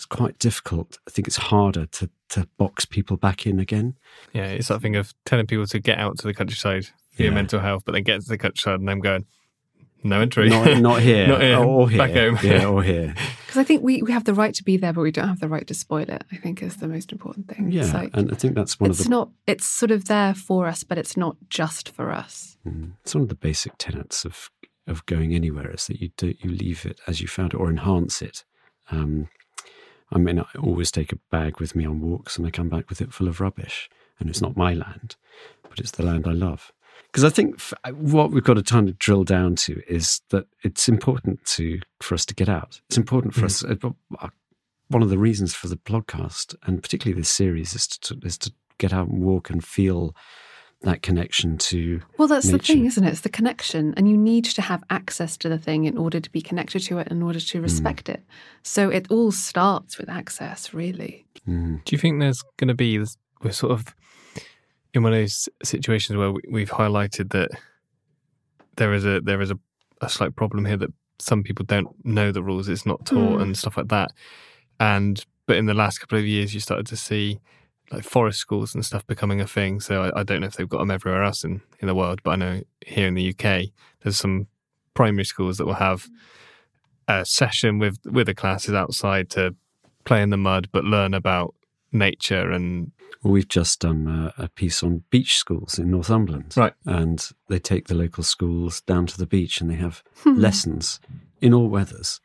It's 0.00 0.06
quite 0.06 0.38
difficult. 0.38 0.98
I 1.06 1.10
think 1.10 1.28
it's 1.28 1.36
harder 1.36 1.84
to 1.84 2.08
to 2.30 2.48
box 2.56 2.86
people 2.86 3.18
back 3.18 3.46
in 3.46 3.60
again. 3.60 3.98
Yeah, 4.32 4.46
it's 4.46 4.68
that 4.68 4.80
thing 4.80 4.96
of 4.96 5.12
telling 5.26 5.46
people 5.46 5.66
to 5.66 5.78
get 5.78 5.98
out 5.98 6.16
to 6.20 6.26
the 6.26 6.32
countryside 6.32 6.86
for 7.14 7.22
your 7.22 7.32
mental 7.32 7.60
health, 7.60 7.82
but 7.84 7.92
then 7.92 8.02
get 8.04 8.22
to 8.22 8.28
the 8.28 8.38
countryside 8.38 8.80
and 8.80 8.88
them 8.88 9.00
going, 9.00 9.26
no 10.02 10.22
entry. 10.22 10.48
Not, 10.48 10.78
not 10.80 11.02
here, 11.10 11.26
Not 11.26 11.42
here. 11.42 11.58
or 11.58 11.90
here, 11.90 11.98
Back 11.98 12.12
home. 12.12 12.38
yeah, 12.42 12.64
or 12.72 12.82
here. 12.82 13.14
Because 13.44 13.58
I 13.58 13.64
think 13.64 13.82
we, 13.82 14.00
we 14.00 14.10
have 14.12 14.24
the 14.24 14.32
right 14.32 14.54
to 14.54 14.64
be 14.64 14.78
there, 14.78 14.94
but 14.94 15.02
we 15.02 15.10
don't 15.10 15.28
have 15.28 15.40
the 15.40 15.48
right 15.48 15.66
to 15.66 15.74
spoil 15.74 16.08
it. 16.08 16.24
I 16.32 16.36
think 16.36 16.62
is 16.62 16.76
the 16.76 16.88
most 16.88 17.12
important 17.12 17.48
thing. 17.48 17.70
Yeah, 17.70 17.82
It's 17.82 17.92
like, 17.92 18.10
and 18.14 18.32
I 18.32 18.36
think 18.36 18.54
that's 18.54 18.80
one 18.80 18.88
it's 18.88 19.00
of 19.00 19.04
the 19.04 19.10
not. 19.10 19.28
It's 19.46 19.66
sort 19.66 19.90
of 19.90 20.06
there 20.06 20.32
for 20.32 20.66
us, 20.66 20.82
but 20.82 20.96
it's 20.96 21.14
not 21.18 21.36
just 21.50 21.90
for 21.90 22.10
us. 22.10 22.56
Mm. 22.66 22.92
It's 23.02 23.14
one 23.14 23.24
of 23.24 23.28
the 23.28 23.34
basic 23.34 23.72
tenets 23.76 24.24
of 24.24 24.48
of 24.86 25.04
going 25.04 25.34
anywhere 25.34 25.70
is 25.74 25.88
that 25.88 26.00
you 26.00 26.08
do 26.16 26.34
you 26.38 26.48
leave 26.50 26.86
it 26.86 27.00
as 27.06 27.20
you 27.20 27.28
found 27.28 27.52
it 27.52 27.58
or 27.60 27.68
enhance 27.68 28.22
it. 28.22 28.44
Um, 28.90 29.28
I 30.12 30.18
mean, 30.18 30.38
I 30.38 30.46
always 30.58 30.90
take 30.90 31.12
a 31.12 31.18
bag 31.30 31.60
with 31.60 31.74
me 31.76 31.84
on 31.86 32.00
walks, 32.00 32.36
and 32.36 32.46
I 32.46 32.50
come 32.50 32.68
back 32.68 32.88
with 32.88 33.00
it 33.00 33.12
full 33.12 33.28
of 33.28 33.40
rubbish. 33.40 33.88
And 34.18 34.28
it's 34.28 34.42
not 34.42 34.56
my 34.56 34.74
land, 34.74 35.16
but 35.68 35.78
it's 35.78 35.92
the 35.92 36.04
land 36.04 36.26
I 36.26 36.32
love. 36.32 36.72
Because 37.06 37.24
I 37.24 37.30
think 37.30 37.54
f- 37.56 37.72
uh, 37.84 37.92
what 37.92 38.30
we've 38.30 38.44
got 38.44 38.54
to 38.54 38.62
kind 38.62 38.88
of 38.88 38.98
drill 38.98 39.24
down 39.24 39.56
to 39.56 39.82
is 39.88 40.20
that 40.28 40.46
it's 40.62 40.88
important 40.88 41.42
to 41.56 41.80
for 42.00 42.14
us 42.14 42.26
to 42.26 42.34
get 42.34 42.48
out. 42.48 42.80
It's 42.88 42.98
important 42.98 43.34
for 43.34 43.46
us. 43.46 43.64
uh, 43.64 44.28
One 44.88 45.02
of 45.02 45.08
the 45.08 45.18
reasons 45.18 45.54
for 45.54 45.68
the 45.68 45.76
podcast, 45.76 46.54
and 46.64 46.82
particularly 46.82 47.18
this 47.20 47.30
series, 47.30 47.74
is 47.74 47.86
to 47.86 48.18
is 48.22 48.36
to 48.38 48.52
get 48.78 48.92
out 48.92 49.08
and 49.08 49.22
walk 49.22 49.48
and 49.50 49.64
feel 49.64 50.14
that 50.82 51.02
connection 51.02 51.58
to 51.58 52.00
Well, 52.16 52.28
that's 52.28 52.50
the 52.50 52.58
thing, 52.58 52.86
isn't 52.86 53.04
it? 53.04 53.10
It's 53.10 53.20
the 53.20 53.28
connection, 53.28 53.92
and 53.96 54.08
you 54.08 54.16
need 54.16 54.46
to 54.46 54.62
have 54.62 54.82
access 54.88 55.36
to 55.38 55.48
the 55.48 55.58
thing 55.58 55.84
in 55.84 55.98
order 55.98 56.20
to 56.20 56.30
be 56.30 56.40
connected 56.40 56.80
to 56.84 56.98
it, 56.98 57.08
in 57.08 57.22
order 57.22 57.38
to 57.40 57.60
respect 57.60 58.08
it. 58.08 58.24
So 58.62 58.88
it 58.88 59.06
all 59.10 59.30
starts 59.30 59.98
with 59.98 60.08
access, 60.08 60.72
really. 60.72 61.26
Mm. 61.46 61.84
Do 61.84 61.94
you 61.94 61.98
think 61.98 62.20
there's 62.20 62.42
going 62.56 62.68
to 62.68 62.74
be 62.74 62.98
we're 63.42 63.52
sort 63.52 63.72
of 63.72 63.94
in 64.94 65.02
one 65.02 65.12
of 65.12 65.18
those 65.18 65.48
situations 65.62 66.16
where 66.16 66.32
we, 66.32 66.40
we've 66.50 66.70
highlighted 66.70 67.30
that 67.32 67.50
there 68.76 68.92
is 68.94 69.04
a 69.04 69.20
there 69.20 69.40
is 69.40 69.50
a, 69.50 69.58
a 70.00 70.08
slight 70.08 70.34
problem 70.34 70.64
here 70.64 70.76
that 70.78 70.90
some 71.18 71.42
people 71.42 71.64
don't 71.66 71.88
know 72.04 72.32
the 72.32 72.42
rules, 72.42 72.68
it's 72.68 72.86
not 72.86 73.04
taught 73.04 73.38
Mm. 73.38 73.42
and 73.42 73.58
stuff 73.58 73.76
like 73.76 73.88
that. 73.88 74.12
And 74.78 75.22
but 75.46 75.56
in 75.56 75.66
the 75.66 75.74
last 75.74 75.98
couple 75.98 76.18
of 76.18 76.24
years, 76.24 76.54
you 76.54 76.60
started 76.60 76.86
to 76.86 76.96
see 76.96 77.40
like 77.92 78.04
forest 78.04 78.38
schools 78.38 78.74
and 78.74 78.84
stuff 78.84 79.06
becoming 79.06 79.40
a 79.40 79.46
thing. 79.46 79.80
So 79.80 80.04
I, 80.04 80.20
I 80.20 80.22
don't 80.22 80.40
know 80.40 80.46
if 80.46 80.54
they've 80.56 80.68
got 80.68 80.78
them 80.78 80.90
everywhere 80.90 81.22
else 81.24 81.42
in, 81.44 81.60
in 81.80 81.88
the 81.88 81.94
world, 81.94 82.20
but 82.22 82.30
I 82.32 82.36
know 82.36 82.60
here 82.86 83.06
in 83.08 83.14
the 83.14 83.30
UK, 83.36 83.70
there's 84.02 84.16
some 84.18 84.46
primary 84.94 85.24
schools 85.24 85.58
that 85.58 85.66
will 85.66 85.74
have 85.74 86.08
a 87.08 87.24
session 87.24 87.78
with 87.78 87.98
with 88.04 88.26
the 88.26 88.34
classes 88.34 88.74
outside 88.74 89.28
to 89.30 89.54
play 90.04 90.22
in 90.22 90.30
the 90.30 90.36
mud, 90.36 90.68
but 90.72 90.84
learn 90.84 91.14
about 91.14 91.54
nature 91.92 92.50
and 92.52 92.92
Well, 93.22 93.32
we've 93.32 93.48
just 93.48 93.80
done 93.80 94.06
a, 94.38 94.44
a 94.44 94.48
piece 94.48 94.82
on 94.82 95.02
beach 95.10 95.36
schools 95.36 95.78
in 95.78 95.90
Northumberland. 95.90 96.54
Right. 96.56 96.72
And 96.86 97.28
they 97.48 97.58
take 97.58 97.88
the 97.88 97.94
local 97.96 98.22
schools 98.22 98.80
down 98.82 99.06
to 99.06 99.18
the 99.18 99.26
beach 99.26 99.60
and 99.60 99.68
they 99.68 99.74
have 99.74 100.02
Hmm. 100.22 100.38
lessons 100.38 101.00
in 101.40 101.52
all 101.52 101.68
weathers. 101.68 102.20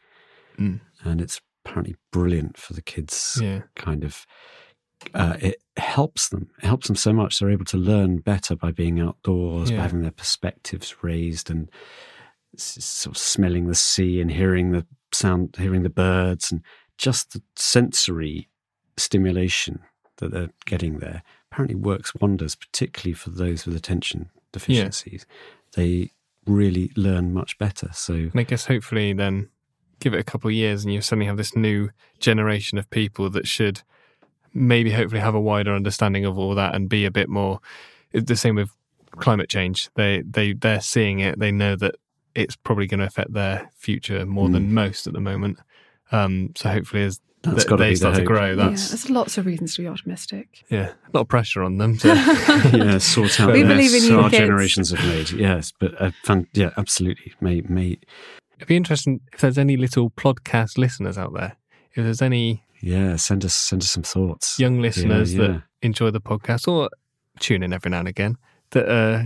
Mm. 0.60 0.82
And 1.04 1.20
it's 1.22 1.42
apparently 1.66 1.96
brilliant 2.12 2.58
for 2.58 2.74
the 2.74 2.82
kids. 2.82 3.40
yeah, 3.42 3.62
Kind 3.76 4.04
of, 4.04 4.26
uh, 5.14 5.38
it 5.40 5.62
helps 5.78 6.30
them. 6.30 6.50
It 6.62 6.66
helps 6.66 6.88
them 6.88 6.96
so 6.96 7.14
much. 7.14 7.40
They're 7.40 7.52
able 7.52 7.66
to 7.66 7.78
learn 7.78 8.18
better 8.18 8.56
by 8.56 8.72
being 8.72 9.00
outdoors, 9.00 9.72
Yeah. 9.72 9.78
by 9.78 9.84
having 9.84 10.02
their 10.02 10.12
perspectives 10.12 11.04
raised 11.04 11.50
and 11.50 11.70
sort 12.58 13.16
of 13.16 13.18
smelling 13.22 13.68
the 13.68 13.76
sea 13.76 14.22
and 14.22 14.32
hearing 14.32 14.72
the 14.72 14.86
sound, 15.14 15.56
hearing 15.58 15.84
the 15.84 15.90
birds 15.90 16.52
and 16.52 16.62
just 16.98 17.34
the 17.34 17.42
sensory 17.56 18.48
stimulation 18.98 19.80
that 20.18 20.32
they're 20.32 20.52
getting 20.66 21.00
there 21.00 21.22
apparently 21.52 21.76
works 21.76 22.14
wonders, 22.16 22.56
particularly 22.56 23.14
for 23.14 23.30
those 23.30 23.66
with 23.66 23.76
attention 23.76 24.30
deficiencies. 24.54 25.26
They 25.76 26.12
really 26.46 26.92
learn 26.96 27.34
much 27.34 27.58
better. 27.58 27.90
So 27.94 28.14
and 28.14 28.32
I 28.40 28.44
guess 28.44 28.66
hopefully 28.68 29.12
then 29.14 29.50
give 30.00 30.14
it 30.14 30.20
a 30.20 30.24
couple 30.24 30.48
of 30.50 30.54
years 30.54 30.84
and 30.86 30.94
you 30.94 31.02
suddenly 31.02 31.26
have 31.26 31.38
this 31.38 31.56
new 31.56 31.90
generation 32.20 32.78
of 32.78 32.90
people 32.90 33.30
that 33.32 33.48
should 33.48 33.82
maybe 34.56 34.90
hopefully 34.92 35.22
have 35.22 35.36
a 35.36 35.40
wider 35.40 35.74
understanding 35.76 36.26
of 36.26 36.38
all 36.40 36.56
that 36.56 36.74
and 36.74 36.90
be 36.90 37.06
a 37.06 37.12
bit 37.12 37.30
more 37.30 37.60
the 38.14 38.36
same 38.36 38.56
with 38.56 38.72
climate 39.12 39.50
change 39.50 39.90
they 39.96 40.22
they 40.30 40.54
they're 40.54 40.82
seeing 40.82 41.20
it 41.20 41.38
they 41.40 41.52
know 41.52 41.76
that 41.76 41.94
it's 42.34 42.56
probably 42.56 42.88
going 42.88 43.00
to 43.00 43.06
affect 43.06 43.32
their 43.34 43.70
future 43.78 44.26
more 44.26 44.50
than 44.50 44.74
most 44.74 45.08
at 45.08 45.14
the 45.14 45.22
moment 45.22 45.58
um 46.12 46.52
so 46.56 46.70
hopefully 46.70 47.04
as 47.04 47.20
That's 47.44 47.58
th- 47.58 47.68
gotta 47.68 47.84
they 47.84 47.90
be 47.90 47.94
the 47.94 47.98
start 48.00 48.16
to 48.16 48.22
hope. 48.22 48.28
grow 48.28 48.50
yeah, 48.50 48.56
there's 48.68 49.10
lots 49.10 49.38
of 49.38 49.46
reasons 49.46 49.76
to 49.76 49.84
be 49.84 49.88
optimistic. 49.88 50.64
yeah, 50.70 50.88
a 50.90 51.10
lot 51.14 51.22
of 51.22 51.28
pressure 51.30 51.64
on 51.64 51.78
them 51.78 51.98
to 52.00 52.08
yeah, 52.74 52.98
sort 52.98 53.40
out 53.40 53.54
We 53.54 53.62
the 53.62 53.70
believe 53.70 53.94
in 53.94 54.02
mess 54.02 54.10
you, 54.10 54.20
our 54.20 54.30
kids. 54.30 54.40
generations 54.40 54.90
have 54.92 55.06
made. 55.08 55.32
Yes, 55.32 55.72
but 55.80 56.02
uh, 56.02 56.12
fun, 56.24 56.48
yeah, 56.54 56.72
absolutely. 56.78 57.34
May, 57.40 57.62
may, 57.62 57.98
it'd 58.58 58.68
be 58.68 58.76
interesting 58.76 59.22
if 59.32 59.40
there's 59.42 59.58
any 59.58 59.78
little 59.78 60.10
podcast 60.10 60.78
listeners 60.78 61.18
out 61.18 61.34
there 61.34 61.56
if 61.94 62.04
there's 62.04 62.22
any 62.22 62.65
yeah, 62.82 63.16
send 63.16 63.46
us 63.46 63.56
send 63.56 63.82
us 63.82 63.92
some 63.92 64.04
thoughts. 64.04 64.60
young 64.60 64.82
listeners 64.82 65.34
yeah. 65.34 65.42
that 65.42 65.64
enjoy 65.82 66.12
the 66.12 66.22
podcast 66.22 66.68
or 66.68 66.90
tune 67.40 67.64
in 67.64 67.74
every 67.74 67.92
now 67.92 68.00
and 68.00 68.08
again 68.08 68.38
that 68.72 68.88
uh, 68.90 69.24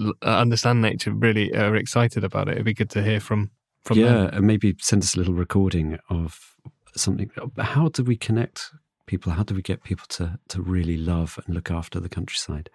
uh, 0.00 0.12
understand 0.22 0.82
nature 0.82 1.12
really 1.12 1.54
are 1.54 1.76
excited 1.76 2.24
about 2.24 2.48
it. 2.48 2.52
It'd 2.52 2.64
be 2.64 2.74
good 2.74 2.90
to 2.90 3.02
hear 3.02 3.20
from 3.20 3.50
from 3.84 3.98
yeah, 3.98 4.12
them. 4.12 4.30
and 4.32 4.46
maybe 4.46 4.74
send 4.80 5.02
us 5.02 5.14
a 5.14 5.18
little 5.18 5.34
recording 5.34 5.98
of 6.08 6.56
something. 6.96 7.30
How 7.58 7.88
do 7.88 8.02
we 8.02 8.16
connect 8.16 8.70
people? 9.06 9.32
How 9.32 9.42
do 9.42 9.54
we 9.54 9.62
get 9.62 9.82
people 9.82 10.06
to 10.10 10.38
to 10.48 10.62
really 10.62 10.96
love 10.96 11.38
and 11.46 11.54
look 11.54 11.70
after 11.70 12.00
the 12.00 12.08
countryside? 12.08 12.70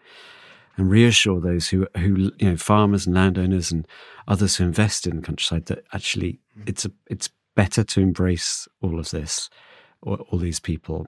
And 0.78 0.90
reassure 0.90 1.42
those 1.42 1.68
who 1.68 1.88
who 1.98 2.32
you 2.38 2.52
know 2.52 2.56
farmers 2.56 3.06
and 3.06 3.14
landowners 3.14 3.70
and 3.70 3.86
others 4.30 4.56
who 4.56 4.64
invest 4.64 5.08
in 5.08 5.18
the 5.18 5.22
countryside 5.22 5.66
that 5.66 5.84
actually 5.92 6.40
it's 6.68 6.86
a 6.86 6.92
it's 7.08 7.30
better 7.60 7.84
to 7.84 8.00
embrace 8.00 8.70
all 8.82 9.00
of 9.00 9.10
this, 9.12 9.50
all, 10.02 10.40
these 10.40 10.62
people, 10.62 11.08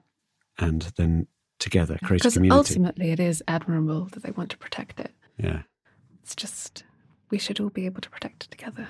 and 0.58 0.82
then 0.98 1.26
together 1.58 1.96
create 2.04 2.20
a 2.20 2.24
Because 2.24 2.34
community. 2.34 2.58
ultimately, 2.58 3.10
it 3.10 3.18
is 3.18 3.42
admirable 3.48 4.04
that 4.12 4.22
they 4.22 4.32
want 4.32 4.50
to 4.50 4.58
protect 4.58 5.00
it. 5.00 5.12
yeah. 5.38 5.62
It's 6.22 6.36
just 6.36 6.84
we 7.30 7.38
should 7.38 7.58
all 7.58 7.70
be 7.70 7.86
able 7.86 8.02
to 8.02 8.10
protect 8.10 8.44
it 8.44 8.50
together. 8.50 8.86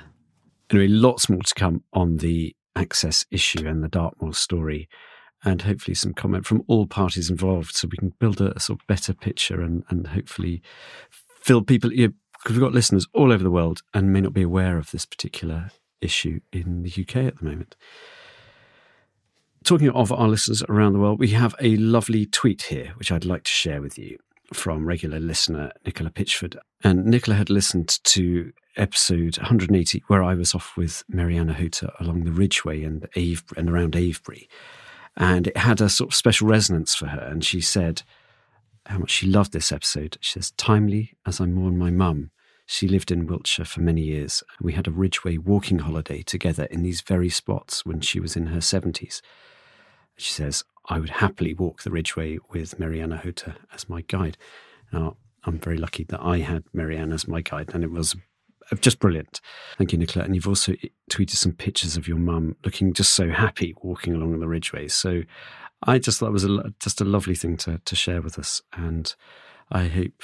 Anyway, 0.70 0.88
lots 0.88 1.28
more 1.30 1.42
to 1.42 1.54
come 1.54 1.84
on 1.92 2.16
the 2.16 2.54
access 2.74 3.24
issue 3.30 3.66
and 3.66 3.82
the 3.82 3.88
Dartmoor 3.88 4.34
story, 4.34 4.88
and 5.44 5.62
hopefully 5.62 5.94
some 5.94 6.12
comment 6.14 6.44
from 6.44 6.64
all 6.66 6.86
parties 6.86 7.30
involved 7.30 7.74
so 7.76 7.88
we 7.88 7.96
can 7.96 8.12
build 8.18 8.40
a, 8.40 8.58
sort 8.58 8.80
of 8.80 8.86
better 8.88 9.14
picture 9.14 9.62
and, 9.62 9.84
and 9.88 10.08
hopefully 10.08 10.60
fill 11.40 11.62
people, 11.62 11.92
you 11.92 12.08
know, 12.08 12.14
because 12.32 12.56
we've 12.56 12.60
got 12.66 12.74
listeners 12.74 13.06
all 13.14 13.32
over 13.32 13.44
the 13.44 13.50
world 13.50 13.82
and 13.94 14.12
may 14.12 14.20
not 14.20 14.32
be 14.32 14.42
aware 14.42 14.76
of 14.78 14.90
this 14.90 15.06
particular 15.06 15.70
issue 16.02 16.40
in 16.52 16.82
the 16.82 16.90
UK 16.90 17.16
at 17.16 17.38
the 17.38 17.44
moment. 17.44 17.76
Talking 19.64 19.90
of 19.90 20.10
our 20.10 20.28
listeners 20.28 20.62
around 20.68 20.92
the 20.92 20.98
world, 20.98 21.20
we 21.20 21.28
have 21.28 21.54
a 21.60 21.76
lovely 21.76 22.26
tweet 22.26 22.62
here, 22.62 22.92
which 22.96 23.12
I'd 23.12 23.24
like 23.24 23.44
to 23.44 23.50
share 23.50 23.80
with 23.80 23.96
you 23.96 24.18
from 24.52 24.84
regular 24.84 25.20
listener 25.20 25.70
Nicola 25.86 26.10
Pitchford. 26.10 26.56
And 26.82 27.06
Nicola 27.06 27.36
had 27.36 27.48
listened 27.48 28.02
to 28.04 28.52
episode 28.76 29.38
180, 29.38 30.02
where 30.08 30.22
I 30.22 30.34
was 30.34 30.54
off 30.54 30.76
with 30.76 31.04
Mariana 31.08 31.54
Hooter 31.54 31.92
along 32.00 32.24
the 32.24 32.32
Ridgeway 32.32 32.82
and, 32.82 33.06
Ave- 33.16 33.56
and 33.56 33.70
around 33.70 33.94
Avebury. 33.94 34.48
And 35.16 35.46
it 35.46 35.56
had 35.56 35.80
a 35.80 35.88
sort 35.88 36.10
of 36.10 36.16
special 36.16 36.48
resonance 36.48 36.94
for 36.94 37.06
her. 37.06 37.20
And 37.20 37.44
she 37.44 37.60
said 37.60 38.02
how 38.86 38.98
much 38.98 39.10
she 39.10 39.26
loved 39.26 39.52
this 39.52 39.70
episode. 39.70 40.16
She 40.20 40.32
says, 40.32 40.50
timely 40.52 41.14
as 41.26 41.40
I 41.40 41.46
mourn 41.46 41.78
my 41.78 41.90
mum. 41.90 42.30
She 42.72 42.88
lived 42.88 43.10
in 43.10 43.26
Wiltshire 43.26 43.66
for 43.66 43.82
many 43.82 44.00
years. 44.00 44.42
We 44.58 44.72
had 44.72 44.86
a 44.86 44.90
Ridgeway 44.90 45.36
walking 45.36 45.80
holiday 45.80 46.22
together 46.22 46.64
in 46.70 46.82
these 46.82 47.02
very 47.02 47.28
spots 47.28 47.84
when 47.84 48.00
she 48.00 48.18
was 48.18 48.34
in 48.34 48.46
her 48.46 48.60
70s. 48.60 49.20
She 50.16 50.32
says, 50.32 50.64
I 50.88 50.98
would 50.98 51.10
happily 51.10 51.52
walk 51.52 51.82
the 51.82 51.90
Ridgeway 51.90 52.38
with 52.48 52.78
Mariana 52.78 53.18
Hota 53.18 53.56
as 53.74 53.90
my 53.90 54.00
guide. 54.00 54.38
Now, 54.90 55.18
I'm 55.44 55.58
very 55.58 55.76
lucky 55.76 56.04
that 56.04 56.22
I 56.22 56.38
had 56.38 56.64
Marianne 56.72 57.12
as 57.12 57.28
my 57.28 57.42
guide, 57.42 57.72
and 57.74 57.84
it 57.84 57.90
was 57.90 58.16
just 58.80 58.98
brilliant. 58.98 59.42
Thank 59.76 59.92
you, 59.92 59.98
Nicola. 59.98 60.24
And 60.24 60.34
you've 60.34 60.48
also 60.48 60.72
tweeted 61.10 61.36
some 61.36 61.52
pictures 61.52 61.98
of 61.98 62.08
your 62.08 62.16
mum 62.16 62.56
looking 62.64 62.94
just 62.94 63.12
so 63.12 63.28
happy 63.28 63.74
walking 63.82 64.14
along 64.14 64.40
the 64.40 64.48
Ridgeway. 64.48 64.88
So 64.88 65.24
I 65.82 65.98
just 65.98 66.20
thought 66.20 66.28
it 66.28 66.32
was 66.32 66.46
a, 66.46 66.72
just 66.80 67.02
a 67.02 67.04
lovely 67.04 67.34
thing 67.34 67.58
to, 67.58 67.82
to 67.84 67.94
share 67.94 68.22
with 68.22 68.38
us. 68.38 68.62
And 68.72 69.14
I 69.70 69.88
hope 69.88 70.22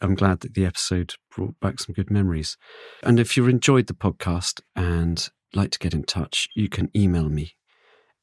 I'm 0.00 0.14
glad 0.14 0.40
that 0.40 0.54
the 0.54 0.64
episode 0.64 1.14
brought 1.34 1.58
back 1.60 1.78
some 1.80 1.94
good 1.94 2.10
memories. 2.10 2.56
And 3.02 3.20
if 3.20 3.36
you 3.36 3.46
enjoyed 3.46 3.86
the 3.86 3.94
podcast 3.94 4.60
and 4.74 5.28
like 5.54 5.70
to 5.72 5.78
get 5.78 5.94
in 5.94 6.04
touch, 6.04 6.48
you 6.54 6.68
can 6.68 6.90
email 6.96 7.28
me, 7.28 7.56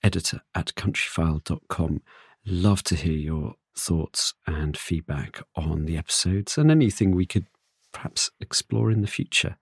editor 0.04 0.42
at 0.56 0.74
countryfile.com. 0.76 2.02
Love 2.46 2.84
to 2.84 2.96
hear 2.96 3.14
your 3.14 3.56
thoughts 3.78 4.34
and 4.48 4.76
feedback 4.78 5.42
on 5.56 5.86
the 5.86 5.98
episodes 5.98 6.58
and 6.58 6.72
anything 6.72 7.12
we 7.12 7.26
could 7.26 7.46
perhaps 7.92 8.32
explore 8.40 8.90
in 8.90 9.02
the 9.02 9.08
future. 9.08 9.58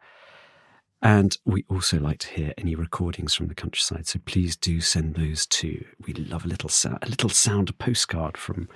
And 1.02 1.38
we 1.46 1.66
also 1.70 2.00
like 2.00 2.20
to 2.20 2.30
hear 2.30 2.54
any 2.58 2.74
recordings 2.74 3.36
from 3.36 3.48
the 3.48 3.56
countryside, 3.56 4.08
so 4.08 4.20
please 4.26 4.56
do 4.56 4.82
send 4.82 5.16
those 5.16 5.46
too. 5.46 5.86
We 6.06 6.14
love 6.14 6.46
a 6.46 6.48
little 6.48 6.70
sound, 6.70 7.00
a 7.04 7.10
little 7.10 7.30
sound 7.30 7.78
postcard 7.78 8.38
from 8.38 8.70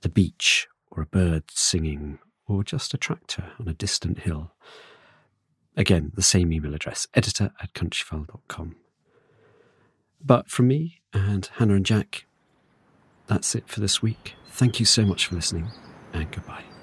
the 0.00 0.08
beach, 0.08 0.68
or 0.90 1.02
a 1.02 1.06
bird 1.06 1.44
singing, 1.50 2.18
or 2.46 2.64
just 2.64 2.94
a 2.94 2.98
tractor 2.98 3.52
on 3.58 3.68
a 3.68 3.74
distant 3.74 4.20
hill. 4.20 4.52
Again, 5.76 6.12
the 6.14 6.22
same 6.22 6.52
email 6.52 6.74
address, 6.74 7.06
editor 7.14 7.52
at 7.60 7.72
countryfile.com. 7.74 8.76
But 10.24 10.48
from 10.48 10.68
me 10.68 11.00
and 11.12 11.48
Hannah 11.56 11.74
and 11.74 11.86
Jack, 11.86 12.26
that's 13.26 13.54
it 13.54 13.68
for 13.68 13.80
this 13.80 14.02
week. 14.02 14.34
Thank 14.48 14.78
you 14.78 14.86
so 14.86 15.04
much 15.04 15.26
for 15.26 15.34
listening, 15.34 15.68
and 16.12 16.30
goodbye. 16.30 16.73